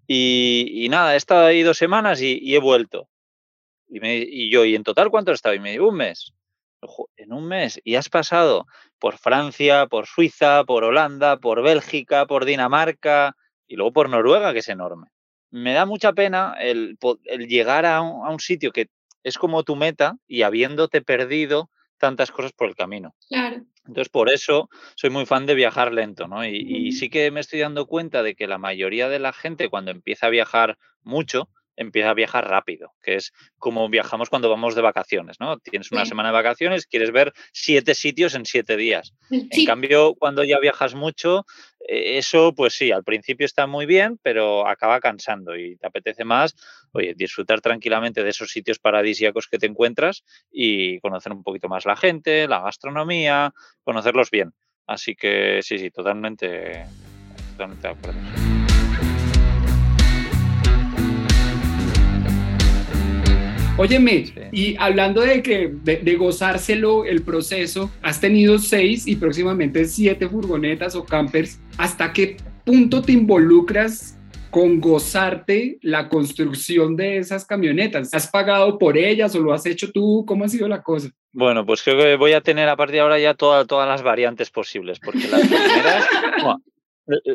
Y, 0.09 0.88
nada, 0.90 1.14
he 1.14 1.17
estado 1.17 1.47
ahí 1.47 1.62
dos 1.62 1.78
semanas 1.78 2.21
y, 2.21 2.55
he 2.55 2.59
vuelto. 2.59 3.09
Y, 3.88 4.00
me, 4.00 4.17
y, 4.17 4.50
yo, 4.50 4.64
¿y 4.64 4.75
en 4.75 4.83
total 4.83 5.11
cuánto 5.11 5.31
he 5.31 5.35
estado? 5.35 5.55
Y 5.55 5.61
me 5.61 5.71
digo, 5.71 5.88
un 5.88 5.97
mes. 5.97 6.33
en 7.17 7.33
un 7.33 7.47
mes. 7.47 7.81
Y 7.85 7.95
has 7.95 8.09
pasado 8.09 8.67
por 8.99 9.19
Francia, 9.19 9.87
por 9.87 10.07
Suiza, 10.07 10.64
por 10.64 10.83
Holanda, 10.83 11.37
por 11.37 11.62
Bélgica, 11.62 12.26
por 12.26 12.45
Dinamarca, 12.45 13.37
y 13.69 13.77
luego 13.77 13.93
por 13.93 14.09
Noruega, 14.09 14.53
que 14.53 14.61
es 14.61 14.69
enorme. 14.69 15.09
Me 15.51 15.73
da 15.73 15.87
mucha 15.87 16.13
pena 16.13 16.57
el, 16.59 16.99
llegar 17.47 17.87
a 17.87 18.01
un, 18.01 18.41
sitio 18.41 18.73
que 18.73 18.89
es 19.23 19.39
como 19.39 19.63
tu 19.63 19.77
meta 19.77 20.17
y 20.27 20.43
habiéndote 20.43 21.01
perdido 21.03 21.71
tantas 21.99 22.31
cosas 22.31 22.53
por 22.53 22.69
el 22.69 22.75
camino. 22.75 23.15
Claro. 23.29 23.65
Entonces, 23.87 24.09
por 24.11 24.31
eso 24.31 24.69
soy 24.97 25.11
muy 25.11 25.27
fan 25.27 25.47
de 25.47 25.55
viajar 25.55 25.93
lento, 25.93 26.29
¿no? 26.29 26.45
Y, 26.45 26.57
y, 26.57 26.93
sí 26.93 27.09
que 27.09 27.31
me 27.31 27.41
estoy 27.41 27.61
dando 27.61 27.87
cuenta 27.87 28.23
de 28.23 28.35
que 28.35 28.47
la 28.47 28.59
mayoría 28.59 29.09
de 29.09 29.19
la 29.19 29.33
gente, 29.33 29.71
cuando 29.71 29.91
empieza 29.91 30.27
a 30.27 30.31
viajar 30.31 30.79
mucho, 31.03 31.49
empieza 31.78 32.11
a 32.11 32.14
viajar 32.14 32.49
rápido, 32.49 32.92
que 33.02 33.14
es 33.14 33.32
como 33.56 33.88
viajamos 33.88 34.28
cuando 34.28 34.50
vamos 34.50 34.75
de 34.75 34.82
vacaciones, 34.82 35.37
¿no? 35.40 35.58
Tienes 35.58 35.90
una 35.92 36.04
semana 36.04 36.30
de 36.30 36.35
vacaciones, 36.35 36.87
quieres 36.87 37.12
ver 37.12 37.32
siete 37.52 37.94
sitios 37.94 38.35
en 38.35 38.44
siete 38.44 38.76
días. 38.76 39.14
En 39.30 39.64
cambio, 39.64 40.14
cuando 40.14 40.44
ya 40.44 40.58
viajas 40.58 40.94
mucho, 40.94 41.47
eh, 41.88 42.18
eso, 42.18 42.52
pues 42.54 42.75
sí, 42.75 42.90
al 42.90 43.04
principio 43.04 43.47
está 43.47 43.66
muy 43.66 43.87
bien, 43.87 44.18
pero 44.23 44.66
acaba 44.66 45.00
cansando 45.00 45.56
y 45.56 45.76
te 45.76 45.87
apetece 45.87 46.25
más, 46.25 46.54
oye, 46.92 47.14
disfrutar 47.16 47.61
tranquilamente 47.61 48.25
de 48.25 48.30
esos 48.30 48.50
sitios 48.50 48.78
paradisíacos 48.78 49.47
que 49.47 49.58
te 49.58 49.66
encuentras 49.66 50.25
y 50.50 50.99
conocer 51.00 51.32
un 51.32 51.42
poquito 51.42 51.68
más 51.68 51.87
la 51.87 51.97
gente, 51.97 52.49
la 52.49 52.61
gastronomía, 52.61 53.52
conocerlos 53.85 54.30
bien. 54.30 54.52
Así 54.87 55.14
que 55.14 55.61
sí, 55.62 55.78
sí, 55.78 55.90
totalmente, 55.90 56.85
totalmente 57.52 57.87
de 57.87 57.94
acuerdo. 57.94 58.58
Óyeme, 63.80 64.25
y 64.50 64.75
hablando 64.76 65.20
de 65.20 65.40
que 65.40 65.68
de, 65.68 66.16
gozárselo 66.16 67.04
el 67.04 67.23
proceso, 67.23 67.92
has 68.02 68.20
tenido 68.20 68.58
seis 68.58 69.06
y 69.06 69.14
próximamente 69.14 69.85
siete 69.85 70.28
furgonetas 70.28 70.97
o 70.97 71.04
campers. 71.04 71.61
¿Hasta 71.76 72.12
qué 72.12 72.38
punto 72.64 73.02
te 73.02 73.12
involucras 73.12 74.18
con 74.50 74.80
gozarte 74.80 75.78
la 75.80 76.08
construcción 76.08 76.97
de 76.97 77.18
esas 77.18 77.44
camionetas? 77.44 78.12
¿Has 78.12 78.26
pagado 78.26 78.78
por 78.78 78.99
ellas 78.99 79.37
o 79.37 79.38
lo 79.38 79.52
has 79.52 79.64
hecho 79.64 79.92
tú? 79.92 80.25
¿Cómo 80.26 80.44
ha 80.44 80.49
sido 80.49 80.66
la 80.66 80.82
cosa? 80.82 81.11
Bueno, 81.30 81.64
pues 81.64 81.85
creo 81.85 81.99
que 81.99 82.16
voy 82.16 82.32
a 82.32 82.40
tener 82.40 82.68
a 82.68 82.75
partir 82.75 82.94
de 82.94 83.00
ahora 83.02 83.20
ya 83.20 83.35
todas 83.35 83.88
las 83.88 84.02
variantes 84.02 84.50
posibles, 84.50 84.99
porque 84.99 85.28
las 85.28 85.40
primeras, 85.47 86.04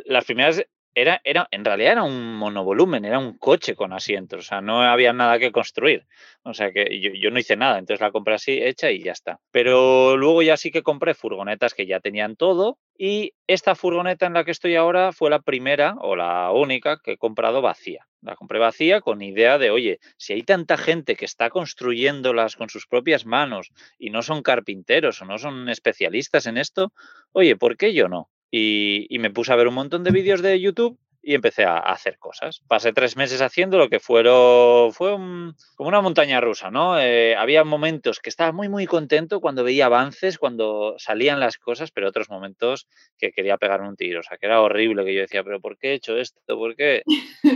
las 0.06 0.26
primeras 0.26 0.66
era, 0.96 1.22
era, 1.24 1.48
en 1.52 1.66
realidad 1.66 1.94
era 1.94 2.04
un 2.04 2.36
monovolumen, 2.36 3.06
era 3.06 3.20
un 3.20 3.38
coche 3.38 3.76
con 3.76 3.94
asientos, 3.94 4.40
o 4.40 4.44
sea, 4.44 4.62
no 4.62 4.82
había 4.82 5.14
nada 5.14 5.40
que 5.40 5.52
construir. 5.52 6.06
O 6.44 6.54
sea 6.54 6.72
que 6.72 7.00
yo, 7.00 7.32
no 7.32 7.40
hice 7.40 7.56
nada, 7.56 7.80
entonces 7.80 8.02
la 8.02 8.12
compré 8.12 8.36
así, 8.36 8.62
hecha 8.62 8.92
y 8.92 9.02
ya 9.02 9.14
está. 9.14 9.40
Pero 9.52 10.18
luego 10.18 10.42
ya 10.42 10.58
sí 10.58 10.72
que 10.72 10.84
compré 10.84 11.14
furgonetas 11.14 11.74
que 11.74 11.86
ya 11.86 12.00
tenían 12.00 12.36
todo 12.36 12.78
y 12.98 13.34
esta 13.48 13.76
furgoneta 13.76 14.26
en 14.26 14.34
la 14.34 14.44
que 14.44 14.52
estoy 14.52 14.76
ahora 14.76 15.14
fue 15.14 15.30
la 15.30 15.40
primera 15.40 15.96
o 16.00 16.16
la 16.16 16.52
única 16.52 17.00
que 17.04 17.14
he 17.14 17.18
comprado 17.18 17.62
vacía. 17.62 18.06
La 18.22 18.36
compré 18.36 18.60
vacía 18.60 19.02
con 19.02 19.22
idea 19.22 19.58
de, 19.58 19.72
oye, 19.72 20.00
si 20.18 20.34
hay 20.34 20.44
tanta 20.44 20.78
gente 20.78 21.16
que 21.16 21.26
está 21.26 21.50
construyéndolas 21.50 22.56
con 22.56 22.70
sus 22.70 22.88
propias 22.88 23.26
manos 23.26 23.72
y 23.98 24.10
no 24.10 24.22
son 24.22 24.44
carpinteros 24.44 25.22
o 25.22 25.26
no 25.26 25.38
son 25.38 25.70
especialistas 25.70 26.46
en 26.46 26.58
esto, 26.58 26.94
oye, 27.32 27.56
¿por 27.56 27.78
qué 27.78 27.94
yo 27.94 28.08
no? 28.08 28.30
Y, 28.56 29.08
y 29.10 29.18
me 29.18 29.32
puse 29.32 29.52
a 29.52 29.56
ver 29.56 29.68
un 29.68 29.74
montón 29.74 30.04
de 30.04 30.12
vídeos 30.12 30.44
de 30.44 30.60
YouTube 30.60 31.00
y 31.26 31.36
empecé 31.36 31.64
a, 31.64 31.78
hacer 31.78 32.20
cosas. 32.20 32.62
Pasé 32.68 32.92
tres 32.92 33.16
meses 33.16 33.42
haciendo 33.42 33.78
lo 33.78 33.88
que 33.90 34.02
fueron, 34.02 34.92
fue 34.92 35.12
como 35.12 35.88
una 35.88 36.02
montaña 36.02 36.42
rusa, 36.42 36.70
¿no? 36.70 37.00
Eh, 37.00 37.34
había 37.38 37.64
momentos 37.64 38.20
que 38.20 38.30
estaba 38.30 38.52
muy, 38.52 38.68
muy 38.68 38.86
contento 38.86 39.40
cuando 39.40 39.64
veía 39.64 39.86
avances, 39.86 40.38
cuando 40.38 40.96
salían 40.98 41.40
las 41.40 41.58
cosas, 41.58 41.92
pero 41.92 42.10
otros 42.10 42.30
momentos 42.30 42.90
que 43.18 43.32
quería 43.32 43.58
pegar 43.58 43.82
un 43.82 43.96
tiro, 43.96 44.20
o 44.20 44.24
sea, 44.24 44.38
que 44.38 44.48
era 44.48 44.62
horrible, 44.62 45.06
que 45.06 45.14
yo 45.16 45.22
decía, 45.22 45.46
pero 45.46 45.62
¿por 45.62 45.78
qué 45.78 45.92
he 45.92 45.94
hecho 45.94 46.18
esto? 46.18 46.42
¿Por 46.46 46.76
qué? 46.76 47.04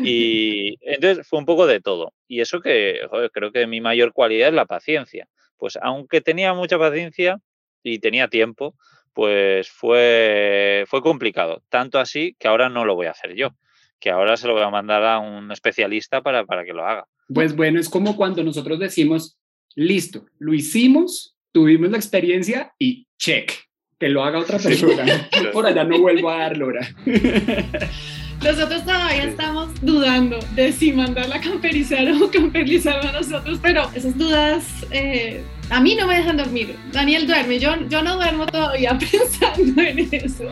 Y 0.01 0.77
entonces 0.82 1.27
fue 1.27 1.39
un 1.39 1.46
poco 1.46 1.68
de 1.68 1.82
todo. 1.82 2.13
Y 2.25 2.39
eso 2.39 2.62
que 2.62 3.01
joder, 3.10 3.32
creo 3.32 3.51
que 3.51 3.68
mi 3.68 3.82
mayor 3.82 4.13
cualidad 4.13 4.48
es 4.48 4.56
la 4.56 4.66
paciencia. 4.66 5.27
Pues 5.58 5.77
aunque 5.82 6.22
tenía 6.22 6.54
mucha 6.54 6.80
paciencia 6.80 7.39
y 7.84 8.00
tenía 8.00 8.30
tiempo, 8.30 8.75
pues 9.18 9.68
fue, 9.72 10.86
fue 10.86 11.02
complicado. 11.02 11.64
Tanto 11.70 11.98
así 11.98 12.36
que 12.38 12.48
ahora 12.48 12.70
no 12.70 12.86
lo 12.86 12.94
voy 12.94 13.08
a 13.08 13.12
hacer 13.12 13.34
yo, 13.34 13.56
que 14.00 14.12
ahora 14.12 14.38
se 14.38 14.46
lo 14.46 14.54
voy 14.54 14.62
a 14.62 14.70
mandar 14.70 15.04
a 15.04 15.18
un 15.18 15.52
especialista 15.52 16.22
para, 16.22 16.46
para 16.46 16.64
que 16.64 16.72
lo 16.72 16.86
haga. 16.86 17.08
Pues 17.34 17.56
bueno, 17.56 17.80
es 17.80 17.90
como 17.90 18.16
cuando 18.16 18.44
nosotros 18.44 18.78
decimos, 18.78 19.40
listo, 19.74 20.28
lo 20.38 20.54
hicimos, 20.54 21.36
tuvimos 21.52 21.90
la 21.90 21.98
experiencia 21.98 22.76
y 22.78 23.08
check, 23.18 23.54
que 23.98 24.08
lo 24.08 24.24
haga 24.24 24.38
otra 24.38 24.60
persona. 24.64 25.28
Por 25.52 25.66
allá 25.66 25.84
no 25.84 26.00
vuelvo 26.00 26.30
a 26.30 26.38
dar 26.38 26.56
lora. 26.56 26.88
Nosotros 28.44 28.86
todavía 28.86 29.24
estamos 29.24 29.82
dudando 29.82 30.38
de 30.54 30.72
si 30.72 30.94
mandarla 30.94 31.38
a 31.38 31.42
camperizar 31.42 32.08
o 32.22 32.30
camperizarla 32.30 33.10
a 33.10 33.14
nosotros, 33.14 33.58
pero 33.64 33.90
esas 33.96 34.16
dudas 34.16 34.86
eh, 34.92 35.44
a 35.70 35.80
mí 35.82 35.96
no 35.96 36.08
me 36.08 36.16
dejan 36.16 36.38
dormir. 36.38 36.78
Daniel 36.92 37.28
duerme, 37.28 37.60
yo, 37.60 37.76
yo 37.90 38.02
no 38.02 38.16
duermo 38.16 38.46
todavía 38.46 38.98
pensando 39.12 39.82
en 39.82 40.08
eso. 40.12 40.44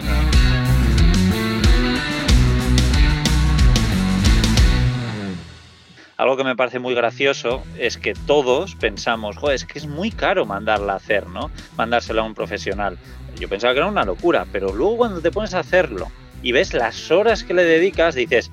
Algo 6.17 6.37
que 6.37 6.45
me 6.45 6.55
parece 6.55 6.79
muy 6.79 6.95
gracioso 6.95 7.61
es 7.77 7.97
que 7.97 8.13
todos 8.13 8.75
pensamos, 8.75 9.35
joder, 9.35 9.55
es 9.55 9.65
que 9.65 9.79
es 9.79 9.85
muy 9.85 10.11
caro 10.11 10.45
mandarla 10.45 10.93
a 10.93 10.95
hacer, 10.95 11.27
¿no? 11.27 11.51
Mandársela 11.75 12.21
a 12.21 12.25
un 12.25 12.33
profesional. 12.33 12.97
Yo 13.37 13.49
pensaba 13.49 13.73
que 13.73 13.79
era 13.79 13.87
una 13.87 14.05
locura, 14.05 14.45
pero 14.49 14.71
luego 14.71 14.95
cuando 14.95 15.21
te 15.21 15.29
pones 15.29 15.53
a 15.53 15.59
hacerlo 15.59 16.09
y 16.45 16.51
ves 16.51 16.75
las 16.75 17.09
horas 17.09 17.43
que 17.43 17.55
le 17.55 17.63
dedicas, 17.63 18.13
dices, 18.13 18.51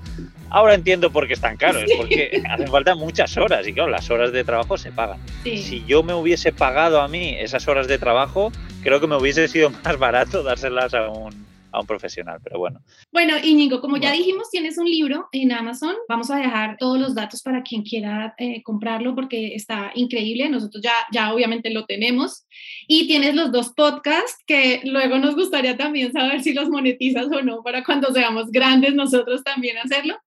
ahora 0.48 0.72
entiendo 0.72 1.12
por 1.12 1.26
qué 1.26 1.34
es 1.34 1.40
tan 1.42 1.58
caro, 1.58 1.78
es 1.78 1.92
porque 1.94 2.42
hacen 2.48 2.68
falta 2.68 2.94
muchas 2.94 3.36
horas 3.36 3.68
y 3.68 3.74
claro, 3.74 3.90
las 3.90 4.10
horas 4.10 4.32
de 4.32 4.44
trabajo 4.44 4.78
se 4.78 4.90
pagan. 4.90 5.18
Si 5.44 5.84
yo 5.86 6.02
me 6.02 6.14
hubiese 6.14 6.52
pagado 6.52 7.02
a 7.02 7.08
mí 7.08 7.36
esas 7.38 7.68
horas 7.68 7.88
de 7.88 7.98
trabajo, 7.98 8.50
creo 8.82 8.98
que 8.98 9.06
me 9.06 9.16
hubiese 9.16 9.46
sido 9.46 9.70
más 9.84 9.98
barato 9.98 10.42
dárselas 10.42 10.94
a 10.94 11.10
un, 11.10 11.44
a 11.72 11.80
un 11.80 11.86
profesional, 11.86 12.38
pero 12.42 12.58
bueno. 12.58 12.80
Bueno, 13.10 13.34
Íñigo, 13.42 13.80
como 13.80 13.96
ya 13.96 14.12
dijimos, 14.12 14.50
tienes 14.50 14.78
un 14.78 14.86
libro 14.86 15.28
en 15.32 15.52
Amazon. 15.52 15.94
Vamos 16.08 16.30
a 16.30 16.36
dejar 16.36 16.76
todos 16.78 16.98
los 16.98 17.14
datos 17.14 17.42
para 17.42 17.62
quien 17.62 17.82
quiera 17.82 18.34
eh, 18.38 18.62
comprarlo 18.62 19.14
porque 19.14 19.54
está 19.54 19.90
increíble. 19.94 20.48
Nosotros 20.48 20.82
ya, 20.82 20.92
ya 21.12 21.32
obviamente 21.32 21.70
lo 21.70 21.86
tenemos. 21.86 22.46
Y 22.86 23.06
tienes 23.06 23.34
los 23.34 23.50
dos 23.50 23.72
podcasts 23.74 24.42
que 24.46 24.80
luego 24.84 25.18
nos 25.18 25.34
gustaría 25.34 25.76
también 25.76 26.12
saber 26.12 26.42
si 26.42 26.52
los 26.52 26.68
monetizas 26.68 27.26
o 27.26 27.42
no 27.42 27.62
para 27.62 27.82
cuando 27.84 28.12
seamos 28.12 28.50
grandes 28.50 28.94
nosotros 28.94 29.42
también 29.42 29.78
hacerlo. 29.78 30.18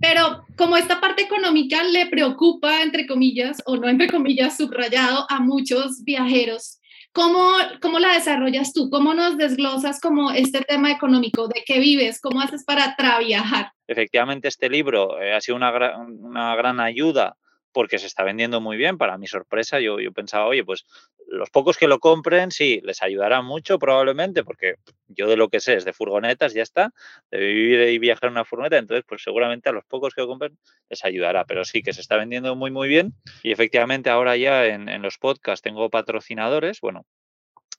Pero 0.00 0.44
como 0.56 0.76
esta 0.76 1.00
parte 1.00 1.22
económica 1.22 1.82
le 1.84 2.06
preocupa, 2.06 2.82
entre 2.82 3.06
comillas, 3.06 3.62
o 3.66 3.76
no 3.76 3.88
entre 3.88 4.08
comillas, 4.08 4.56
subrayado 4.56 5.26
a 5.28 5.40
muchos 5.40 6.02
viajeros, 6.04 6.80
¿Cómo, 7.14 7.52
¿Cómo 7.80 8.00
la 8.00 8.14
desarrollas 8.14 8.72
tú? 8.72 8.90
¿Cómo 8.90 9.14
nos 9.14 9.38
desglosas 9.38 10.00
como 10.00 10.32
este 10.32 10.62
tema 10.62 10.90
económico? 10.90 11.46
¿De 11.46 11.62
qué 11.64 11.78
vives? 11.78 12.20
¿Cómo 12.20 12.40
haces 12.40 12.64
para 12.64 12.96
traviajar? 12.96 13.70
Efectivamente, 13.86 14.48
este 14.48 14.68
libro 14.68 15.20
eh, 15.22 15.32
ha 15.32 15.40
sido 15.40 15.54
una, 15.54 15.96
una 15.96 16.56
gran 16.56 16.80
ayuda 16.80 17.36
porque 17.70 17.98
se 17.98 18.08
está 18.08 18.24
vendiendo 18.24 18.60
muy 18.60 18.76
bien. 18.76 18.98
Para 18.98 19.16
mi 19.16 19.28
sorpresa, 19.28 19.78
yo, 19.78 20.00
yo 20.00 20.10
pensaba, 20.12 20.46
oye, 20.46 20.64
pues 20.64 20.86
los 21.34 21.50
pocos 21.50 21.76
que 21.76 21.88
lo 21.88 21.98
compren, 21.98 22.50
sí, 22.50 22.80
les 22.84 23.02
ayudará 23.02 23.42
mucho 23.42 23.78
probablemente, 23.78 24.44
porque 24.44 24.76
yo 25.08 25.28
de 25.28 25.36
lo 25.36 25.48
que 25.48 25.60
sé 25.60 25.74
es 25.74 25.84
de 25.84 25.92
furgonetas, 25.92 26.54
ya 26.54 26.62
está, 26.62 26.92
de 27.30 27.38
vivir 27.38 27.88
y 27.88 27.98
viajar 27.98 28.28
en 28.28 28.32
una 28.32 28.44
furgoneta, 28.44 28.78
entonces 28.78 29.04
pues 29.06 29.22
seguramente 29.22 29.68
a 29.68 29.72
los 29.72 29.84
pocos 29.84 30.14
que 30.14 30.22
lo 30.22 30.28
compren 30.28 30.58
les 30.88 31.04
ayudará, 31.04 31.44
pero 31.44 31.64
sí 31.64 31.82
que 31.82 31.92
se 31.92 32.00
está 32.00 32.16
vendiendo 32.16 32.54
muy, 32.56 32.70
muy 32.70 32.88
bien. 32.88 33.14
Y 33.42 33.52
efectivamente 33.52 34.10
ahora 34.10 34.36
ya 34.36 34.66
en, 34.66 35.02
los 35.02 35.18
podcasts 35.18 35.62
tengo 35.62 35.90
patrocinadores, 35.90 36.80
bueno, 36.80 37.04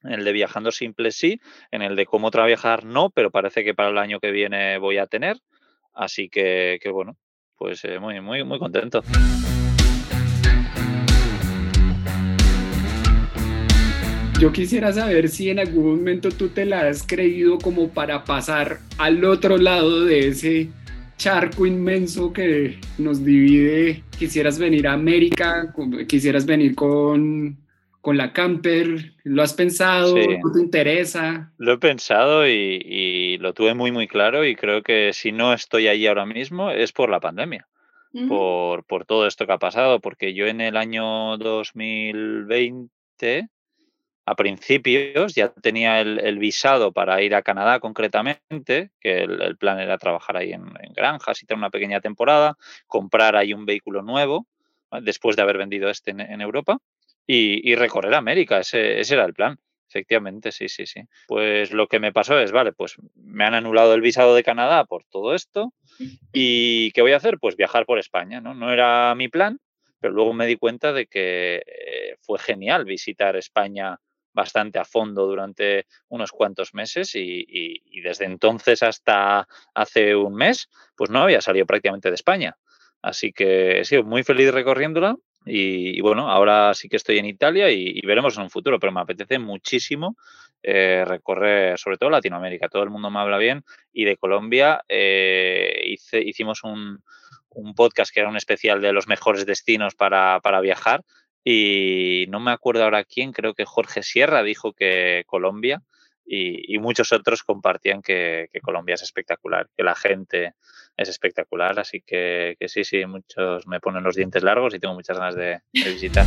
en 0.03 0.13
el 0.13 0.25
de 0.25 0.33
Viajando 0.33 0.71
Simple 0.71 1.11
sí, 1.11 1.39
en 1.71 1.81
el 1.81 1.95
de 1.95 2.05
Cómo 2.05 2.29
Trabajar 2.29 2.85
no, 2.85 3.09
pero 3.09 3.31
parece 3.31 3.63
que 3.63 3.73
para 3.73 3.89
el 3.89 3.97
año 3.97 4.19
que 4.19 4.31
viene 4.31 4.77
voy 4.77 4.97
a 4.97 5.07
tener. 5.07 5.37
Así 5.93 6.29
que, 6.29 6.77
que 6.81 6.89
bueno, 6.89 7.17
pues 7.57 7.83
eh, 7.85 7.99
muy, 7.99 8.19
muy, 8.21 8.43
muy 8.43 8.59
contento. 8.59 9.01
Yo 14.37 14.51
quisiera 14.51 14.91
saber 14.91 15.29
si 15.29 15.49
en 15.49 15.59
algún 15.59 15.97
momento 15.97 16.27
tú 16.29 16.49
te 16.49 16.65
la 16.65 16.89
has 16.89 17.07
creído 17.07 17.57
como 17.57 17.87
para 17.89 18.25
pasar 18.25 18.79
al 18.97 19.23
otro 19.23 19.57
lado 19.57 20.03
de 20.03 20.27
ese 20.27 20.69
charco 21.15 21.65
inmenso 21.65 22.33
que 22.33 22.77
nos 22.97 23.23
divide. 23.23 24.03
Quisieras 24.19 24.59
venir 24.59 24.89
a 24.89 24.93
América, 24.93 25.73
quisieras 26.09 26.45
venir 26.45 26.75
con, 26.75 27.57
con 28.01 28.17
la 28.17 28.33
camper. 28.33 29.13
¿Lo 29.23 29.41
has 29.41 29.53
pensado? 29.53 30.17
Sí. 30.17 30.27
¿Te 30.53 30.59
interesa? 30.59 31.53
Lo 31.57 31.71
he 31.71 31.77
pensado 31.77 32.45
y, 32.45 32.81
y, 32.83 33.37
lo 33.37 33.53
tuve 33.53 33.73
muy, 33.73 33.93
muy 33.93 34.09
claro 34.09 34.45
y 34.45 34.57
creo 34.57 34.83
que 34.83 35.11
si 35.13 35.31
no 35.31 35.53
estoy 35.53 35.87
allí 35.87 36.07
ahora 36.07 36.25
mismo 36.25 36.71
es 36.71 36.91
por 36.91 37.09
la 37.09 37.21
pandemia. 37.21 37.69
Uh 38.11 38.19
-huh. 38.19 38.27
por, 38.27 38.85
por 38.85 39.05
todo 39.05 39.27
esto 39.27 39.45
que 39.45 39.53
ha 39.53 39.59
pasado, 39.59 40.01
porque 40.01 40.33
yo 40.33 40.47
en 40.47 40.59
el 40.59 40.75
año 40.75 41.37
2020 41.37 43.47
a 44.25 44.35
principios 44.35 45.35
ya 45.35 45.49
tenía 45.49 46.01
el, 46.01 46.19
el, 46.19 46.39
visado 46.39 46.91
para 46.91 47.21
ir 47.21 47.35
a 47.35 47.43
Canadá 47.43 47.79
concretamente, 47.79 48.91
que 48.99 49.23
el, 49.23 49.41
el 49.41 49.57
plan 49.57 49.79
era 49.79 49.97
trabajar 49.97 50.37
ahí 50.37 50.51
en, 50.51 50.63
en, 50.81 50.93
granjas 50.93 51.41
y 51.41 51.45
tener 51.45 51.59
una 51.59 51.69
pequeña 51.69 52.01
temporada, 52.01 52.57
comprar 52.87 53.35
ahí 53.35 53.53
un 53.53 53.65
vehículo 53.65 54.01
nuevo, 54.01 54.47
después 55.01 55.35
de 55.35 55.43
haber 55.43 55.57
vendido 55.57 55.89
este 55.89 56.11
en, 56.11 56.21
en 56.21 56.41
Europa, 56.41 56.79
y, 57.27 57.69
y, 57.69 57.75
recorrer 57.75 58.13
América, 58.13 58.59
ese, 58.59 58.99
ese 58.99 59.15
era 59.15 59.25
el 59.25 59.33
plan. 59.33 59.57
Efectivamente, 59.87 60.51
sí, 60.51 60.67
sí, 60.67 60.85
sí. 60.85 61.01
Pues 61.27 61.71
lo 61.71 61.87
que 61.87 61.99
me 61.99 62.11
pasó 62.11 62.39
es, 62.39 62.51
vale, 62.51 62.73
pues 62.73 62.97
me 63.15 63.45
han 63.45 63.53
anulado 63.53 63.93
el 63.93 64.01
visado 64.01 64.35
de 64.35 64.43
Canadá 64.43 64.85
por 64.85 65.05
todo 65.05 65.33
esto. 65.35 65.73
¿Y 66.33 66.91
qué 66.91 67.01
voy 67.01 67.13
a 67.13 67.17
hacer? 67.17 67.37
Pues 67.39 67.55
viajar 67.55 67.85
por 67.85 67.99
España, 67.99 68.41
¿no? 68.41 68.53
No 68.53 68.73
era 68.73 69.13
mi 69.15 69.27
plan, 69.27 69.59
pero 69.99 70.13
luego 70.13 70.33
me 70.33 70.47
di 70.47 70.55
cuenta 70.55 70.91
de 70.91 71.07
que 71.07 71.63
eh, 71.65 72.15
fue 72.21 72.39
genial 72.39 72.85
visitar 72.85 73.35
España 73.35 73.99
bastante 74.35 74.77
a 74.77 74.85
fondo 74.85 75.25
durante 75.25 75.87
unos 76.09 76.31
cuantos 76.31 76.73
meses 76.73 77.15
y, 77.15 77.45
y, 77.47 77.81
y, 77.85 78.01
desde 78.01 78.25
entonces 78.25 78.83
hasta 78.83 79.47
hace 79.73 80.15
un 80.15 80.35
mes, 80.35 80.69
pues 80.95 81.09
no 81.09 81.21
había 81.21 81.41
salido 81.41 81.65
prácticamente 81.65 82.09
de 82.09 82.15
España. 82.15 82.57
Así 83.01 83.31
que 83.31 83.79
he 83.79 83.85
sido 83.85 84.03
muy 84.03 84.23
feliz 84.23 84.51
recorriéndola 84.51 85.15
y, 85.45 85.97
y 85.97 86.01
bueno, 86.01 86.29
ahora 86.29 86.73
sí 86.73 86.89
que 86.89 86.97
estoy 86.97 87.17
en 87.19 87.25
Italia 87.25 87.71
y, 87.71 88.01
veremos 88.01 88.35
en 88.35 88.43
un 88.43 88.49
futuro, 88.49 88.79
pero 88.79 88.91
me 88.91 89.01
apetece 89.01 89.39
muchísimo 89.39 90.17
eh, 90.61 91.03
recorrer 91.05 91.77
sobre 91.77 91.97
todo 91.97 92.09
Latinoamérica. 92.09 92.67
Todo 92.67 92.83
el 92.83 92.89
mundo 92.89 93.09
me 93.09 93.19
habla 93.19 93.37
bien 93.37 93.63
y 93.93 94.05
de 94.05 94.17
Colombia 94.17 94.83
eh, 94.89 95.81
hice, 95.85 96.19
hicimos 96.19 96.63
un, 96.63 97.03
un, 97.49 97.73
podcast 97.73 98.13
que 98.13 98.19
era 98.19 98.29
un 98.29 98.37
especial 98.37 98.81
de 98.81 98.91
los 98.91 99.07
mejores 99.07 99.45
destinos 99.45 99.95
para, 99.95 100.41
para 100.41 100.59
viajar 100.59 101.03
y 101.47 102.25
no 102.29 102.39
me 102.39 102.49
acuerdo 102.49 102.83
ahora 102.83 103.03
quién, 103.03 103.31
creo 103.31 103.53
que 103.53 103.65
Jorge 103.65 104.01
Sierra 104.01 104.41
dijo 104.41 104.73
que 104.73 105.23
Colombia 105.27 105.83
y, 106.25 106.79
muchos 106.79 107.13
otros 107.13 107.43
compartían 107.43 108.01
que, 108.01 108.49
Colombia 108.63 108.95
es 108.95 109.03
espectacular, 109.03 109.69
que 109.77 109.83
la 109.83 109.93
gente 109.93 110.53
es 110.97 111.07
espectacular, 111.07 111.79
así 111.79 112.01
que, 112.01 112.57
sí, 112.65 112.83
sí, 112.83 113.05
muchos 113.05 113.67
me 113.67 113.79
ponen 113.79 114.03
los 114.03 114.15
dientes 114.15 114.41
largos 114.41 114.73
y 114.73 114.79
tengo 114.79 114.95
muchas 114.95 115.19
ganas 115.19 115.35
de 115.35 115.59
visitar. 115.71 116.25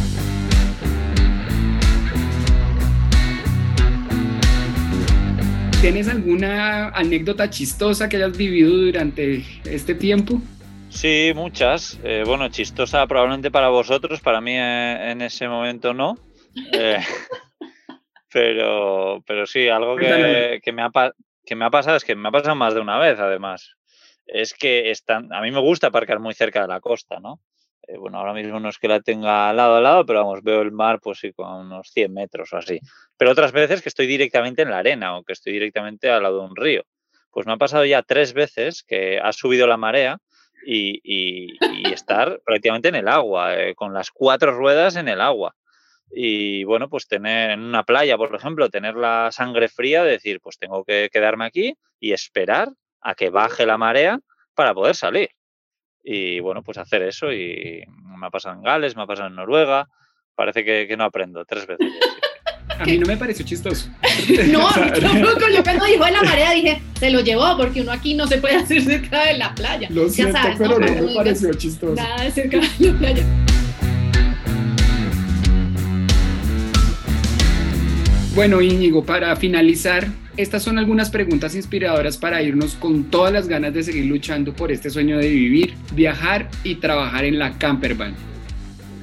¿Tienes 5.80 6.08
alguna 6.08 6.90
anécdota 6.90 7.50
chistosa 7.50 8.08
que 8.08 8.18
hayas 8.18 8.36
vivido 8.36 8.70
durante 8.70 9.44
este 9.64 9.96
tiempo? 9.96 10.40
Sí, 11.00 11.30
muchas. 11.32 11.96
Eh, 12.02 12.24
bueno, 12.26 12.48
chistosa 12.48 13.06
probablemente 13.06 13.52
para 13.52 13.68
vosotros, 13.68 14.20
para 14.20 14.40
mí 14.40 14.54
eh, 14.56 15.12
en 15.12 15.22
ese 15.22 15.46
momento 15.46 15.94
no. 15.94 16.18
Eh, 16.72 16.98
pero, 18.32 19.22
pero 19.24 19.46
sí, 19.46 19.68
algo 19.68 19.94
que, 19.94 20.58
que, 20.60 20.72
me 20.72 20.82
ha, 20.82 20.90
que 21.46 21.54
me 21.54 21.64
ha 21.66 21.70
pasado 21.70 21.98
es 21.98 22.04
que 22.04 22.16
me 22.16 22.26
ha 22.26 22.32
pasado 22.32 22.56
más 22.56 22.74
de 22.74 22.80
una 22.80 22.98
vez, 22.98 23.20
además. 23.20 23.76
Es 24.26 24.54
que 24.54 24.90
están, 24.90 25.32
a 25.32 25.40
mí 25.40 25.52
me 25.52 25.60
gusta 25.60 25.86
aparcar 25.86 26.18
muy 26.18 26.34
cerca 26.34 26.62
de 26.62 26.68
la 26.68 26.80
costa, 26.80 27.20
¿no? 27.20 27.40
bueno, 28.00 28.18
ahora 28.18 28.34
mismo 28.34 28.58
no 28.58 28.68
es 28.68 28.76
que 28.76 28.88
la 28.88 29.00
tenga 29.00 29.52
lado 29.52 29.76
a 29.76 29.80
lado, 29.80 30.04
pero 30.04 30.24
vamos, 30.24 30.42
veo 30.42 30.62
el 30.62 30.72
mar 30.72 30.98
pues 31.00 31.20
sí, 31.20 31.32
con 31.32 31.48
unos 31.48 31.90
100 31.92 32.12
metros 32.12 32.52
o 32.52 32.56
así. 32.56 32.80
Pero 33.16 33.30
otras 33.30 33.52
veces 33.52 33.82
que 33.82 33.88
estoy 33.88 34.08
directamente 34.08 34.62
en 34.62 34.70
la 34.70 34.78
arena 34.78 35.16
o 35.16 35.22
que 35.22 35.32
estoy 35.32 35.52
directamente 35.52 36.10
al 36.10 36.24
lado 36.24 36.40
de 36.40 36.46
un 36.46 36.56
río. 36.56 36.82
Pues 37.30 37.46
me 37.46 37.52
ha 37.52 37.56
pasado 37.56 37.84
ya 37.84 38.02
tres 38.02 38.32
veces 38.32 38.82
que 38.82 39.20
ha 39.20 39.32
subido 39.32 39.68
la 39.68 39.76
marea 39.76 40.18
y, 40.64 41.56
estar 41.92 42.40
prácticamente 42.44 42.88
en 42.88 42.96
el 42.96 43.08
agua, 43.08 43.56
eh, 43.56 43.74
con 43.74 43.92
las 43.92 44.10
cuatro 44.10 44.52
ruedas 44.52 44.96
en 44.96 45.08
el 45.08 45.20
agua. 45.20 45.54
Y 46.10 46.64
bueno, 46.64 46.88
pues 46.88 47.06
tener 47.06 47.50
en 47.50 47.60
una 47.60 47.84
playa, 47.84 48.16
por 48.16 48.34
ejemplo, 48.34 48.70
tener 48.70 48.94
la 48.94 49.30
sangre 49.30 49.68
fría, 49.68 50.04
decir, 50.04 50.40
pues 50.40 50.58
tengo 50.58 50.84
que 50.84 51.10
quedarme 51.12 51.44
aquí 51.44 51.74
y 52.00 52.12
esperar 52.12 52.68
a 53.00 53.14
que 53.14 53.30
baje 53.30 53.66
la 53.66 53.78
marea 53.78 54.20
para 54.54 54.74
poder 54.74 54.94
salir. 54.94 55.30
Y 56.02 56.40
bueno, 56.40 56.62
pues 56.62 56.78
hacer 56.78 57.02
eso 57.02 57.32
y 57.32 57.84
me 58.18 58.26
ha 58.26 58.30
pasado 58.30 58.54
en 58.54 58.62
Gales, 58.62 58.96
me 58.96 59.02
ha 59.02 59.06
pasado 59.06 59.28
en 59.28 59.34
Noruega, 59.34 59.88
parece 60.34 60.64
que, 60.64 60.96
no 60.96 61.04
aprendo, 61.04 61.44
tres 61.44 61.66
veces. 61.66 61.92
A 62.78 62.84
mí 62.84 62.96
no 62.96 63.06
me 63.06 63.16
pareció 63.16 63.44
chistoso. 63.44 63.88
No, 64.48 64.68
tampoco. 65.00 65.48
Yo 65.54 65.62
cuando 65.62 65.84
dijo 65.86 66.04
de 66.04 66.12
la 66.12 66.22
marea 66.22 66.52
dije, 66.52 66.80
se 66.98 67.10
lo 67.10 67.20
llevó 67.20 67.56
porque 67.56 67.80
uno 67.80 67.92
aquí 67.92 68.14
no 68.14 68.26
se 68.26 68.38
puede 68.38 68.56
hacer 68.56 68.82
cerca 68.82 69.24
de 69.24 69.38
la 69.38 69.54
playa. 69.54 69.88
Lo 69.90 70.08
siento, 70.08 70.38
pero 70.56 70.78
no, 70.78 71.06
me 71.06 71.14
pareció 71.14 71.52
chistoso. 71.54 71.94
Nada 71.94 72.22
de 72.24 72.30
cerca 72.30 72.58
de 72.58 72.86
la 72.86 72.98
playa. 72.98 73.24
Bueno, 78.34 78.60
Íñigo, 78.60 79.04
para 79.04 79.34
finalizar, 79.34 80.06
estas 80.36 80.62
son 80.62 80.78
algunas 80.78 81.10
preguntas 81.10 81.56
inspiradoras 81.56 82.16
para 82.16 82.40
irnos 82.42 82.74
con 82.74 83.04
todas 83.04 83.32
las 83.32 83.48
ganas 83.48 83.74
de 83.74 83.82
seguir 83.82 84.06
luchando 84.06 84.52
por 84.52 84.70
este 84.70 84.90
sueño 84.90 85.18
de 85.18 85.28
vivir, 85.28 85.74
viajar 85.94 86.48
y 86.62 86.76
trabajar 86.76 87.24
en 87.24 87.40
la 87.40 87.58
campervan. 87.58 88.14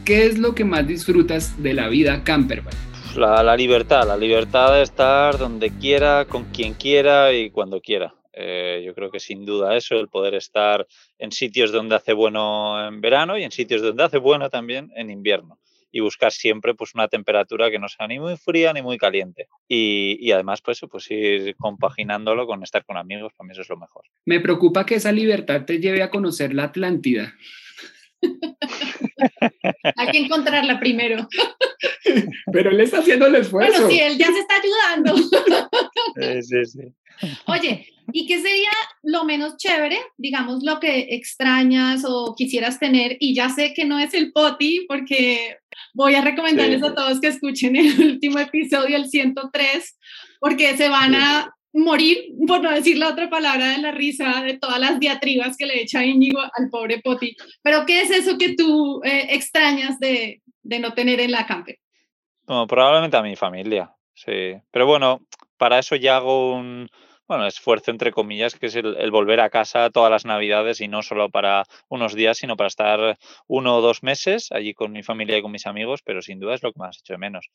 ¿Qué 0.06 0.28
es 0.28 0.38
lo 0.38 0.56
que 0.56 0.64
más 0.64 0.88
disfrutas 0.88 1.62
de 1.62 1.74
la 1.74 1.90
vida 1.90 2.24
campervan? 2.24 2.74
La, 3.18 3.56
libertad, 3.56 4.06
la 4.06 4.18
libertad 4.18 4.74
de 4.74 4.82
estar 4.82 5.38
donde 5.38 5.70
quiera, 5.70 6.26
con 6.26 6.52
quien 6.52 6.74
quiera 6.74 7.32
y 7.32 7.50
cuando 7.50 7.80
quiera. 7.80 8.14
Eh, 8.34 8.84
yo 8.86 8.94
creo 8.94 9.10
que 9.10 9.22
sin 9.22 9.46
duda 9.46 9.78
eso, 9.78 9.96
el 9.96 10.10
poder 10.10 10.36
estar 10.36 10.86
en 11.18 11.32
sitios 11.32 11.72
donde 11.72 11.96
hace 11.96 12.12
bueno 12.12 12.86
en 12.86 13.00
verano 13.00 13.38
y 13.38 13.44
en 13.44 13.52
sitios 13.52 13.82
donde 13.82 14.04
hace 14.04 14.18
bueno 14.18 14.50
también 14.50 14.92
en 14.96 15.10
invierno 15.10 15.60
y 15.94 16.02
buscar 16.02 16.34
siempre 16.34 16.76
pues 16.76 16.94
una 16.94 17.08
temperatura 17.08 17.72
que 17.72 17.80
no 17.80 17.88
sea 17.88 18.06
ni 18.06 18.20
muy 18.20 18.36
fría 18.36 18.74
ni 18.74 18.82
muy 18.82 18.98
caliente. 18.98 19.48
Y, 19.66 20.18
y, 20.20 20.34
además 20.34 20.62
pues, 20.62 20.82
pues 20.92 21.10
ir 21.10 21.56
compaginándolo 21.56 22.46
con 22.46 22.64
estar 22.64 22.84
con 22.84 22.98
amigos, 22.98 23.32
para 23.38 23.48
mí 23.48 23.54
eso 23.54 23.62
es 23.62 23.70
lo 23.70 23.78
mejor. 23.78 24.04
Me 24.26 24.42
preocupa 24.42 24.86
que 24.86 24.96
esa 24.96 25.14
libertad 25.14 25.64
te 25.64 25.80
lleve 25.80 26.04
a 26.04 26.10
conocer 26.10 26.54
la 26.54 26.66
Atlántida. 26.66 27.34
Hay 29.98 30.08
que 30.12 30.18
encontrarla 30.20 30.80
primero. 30.80 31.28
Pero 32.52 32.72
él 32.72 32.80
está 32.80 33.00
haciendo 33.00 33.28
el 33.28 33.36
esfuerzo. 33.36 33.74
Bueno, 33.74 33.90
sí, 33.90 34.00
él 34.00 34.18
ya 34.18 34.28
se 34.28 34.40
está 34.40 34.56
ayudando. 34.56 35.16
Sí, 36.16 36.44
sí, 36.44 36.66
sí. 36.66 36.82
Oye, 37.48 37.88
¿y 38.12 38.26
qué 38.26 38.42
sería 38.42 38.70
lo 39.04 39.26
menos 39.26 39.58
chévere, 39.58 39.98
digamos, 40.18 40.64
lo 40.64 40.80
que 40.80 41.08
extrañas 41.12 42.04
o 42.06 42.36
quisieras 42.36 42.80
tener? 42.80 43.18
Y 43.20 43.36
ya 43.36 43.50
sé 43.50 43.74
que 43.74 43.86
no 43.86 44.00
es 44.00 44.14
el 44.14 44.32
poti, 44.32 44.86
porque 44.88 45.58
voy 45.94 46.16
a 46.16 46.22
recomendarles 46.22 46.84
a 46.84 46.94
todos 46.94 47.20
que 47.20 47.28
escuchen 47.28 47.76
el 47.76 48.00
último 48.00 48.40
episodio, 48.40 48.96
el 48.96 49.10
103, 49.10 49.98
porque 50.40 50.78
se 50.78 50.90
van 50.90 51.16
a 51.16 51.55
morir, 51.76 52.30
por 52.48 52.62
no 52.62 52.72
decir 52.72 52.98
la 52.98 53.10
otra 53.10 53.30
palabra 53.30 53.72
de 53.72 53.80
la 53.80 53.92
risa, 53.92 54.42
de 54.42 54.58
todas 54.58 54.80
las 54.80 55.00
diatribas 55.00 55.58
que 55.58 55.66
le 55.66 55.82
echa 55.82 56.06
Íñigo 56.06 56.40
al 56.40 56.70
pobre 56.70 57.02
Poti. 57.02 57.36
Pero, 57.62 57.86
¿qué 57.86 58.02
es 58.02 58.12
eso 58.12 58.38
que 58.38 58.56
tú 58.56 59.02
eh, 59.04 59.28
extrañas 59.32 60.00
de, 60.00 60.42
de, 60.64 60.80
no 60.80 60.94
tener 60.94 61.20
en 61.20 61.32
la 61.32 61.46
campe? 61.46 61.80
probablemente 62.68 63.18
a 63.18 63.24
mi 63.24 63.36
familia, 63.36 63.92
sí. 64.14 64.56
Pero 64.72 64.86
bueno, 64.86 65.22
para 65.58 65.80
eso 65.80 65.96
ya 65.96 66.18
hago 66.18 66.54
un, 66.54 66.88
bueno, 67.28 67.48
esfuerzo 67.48 67.92
entre 67.92 68.12
comillas, 68.12 68.56
que 68.56 68.68
es 68.68 68.76
el, 68.76 69.12
volver 69.12 69.40
a 69.40 69.50
casa 69.50 69.90
todas 69.90 70.12
las 70.12 70.26
navidades 70.26 70.80
y 70.82 70.88
no 70.88 71.02
solo 71.02 71.30
para 71.30 71.64
unos 71.90 72.14
días, 72.14 72.38
sino 72.38 72.56
para 72.56 72.68
estar 72.68 73.18
uno 73.48 73.78
o 73.78 73.82
dos 73.82 74.04
meses 74.04 74.52
allí 74.52 74.74
con 74.74 74.92
mi 74.92 75.02
familia 75.02 75.38
y 75.38 75.42
con 75.42 75.52
mis 75.52 75.66
amigos, 75.66 76.02
pero 76.04 76.22
sin 76.22 76.40
duda 76.40 76.56
es 76.56 76.64
lo 76.64 76.72
que 76.72 76.80
más 76.80 77.00
hecho 77.00 77.14
de 77.14 77.18
menos. 77.18 77.50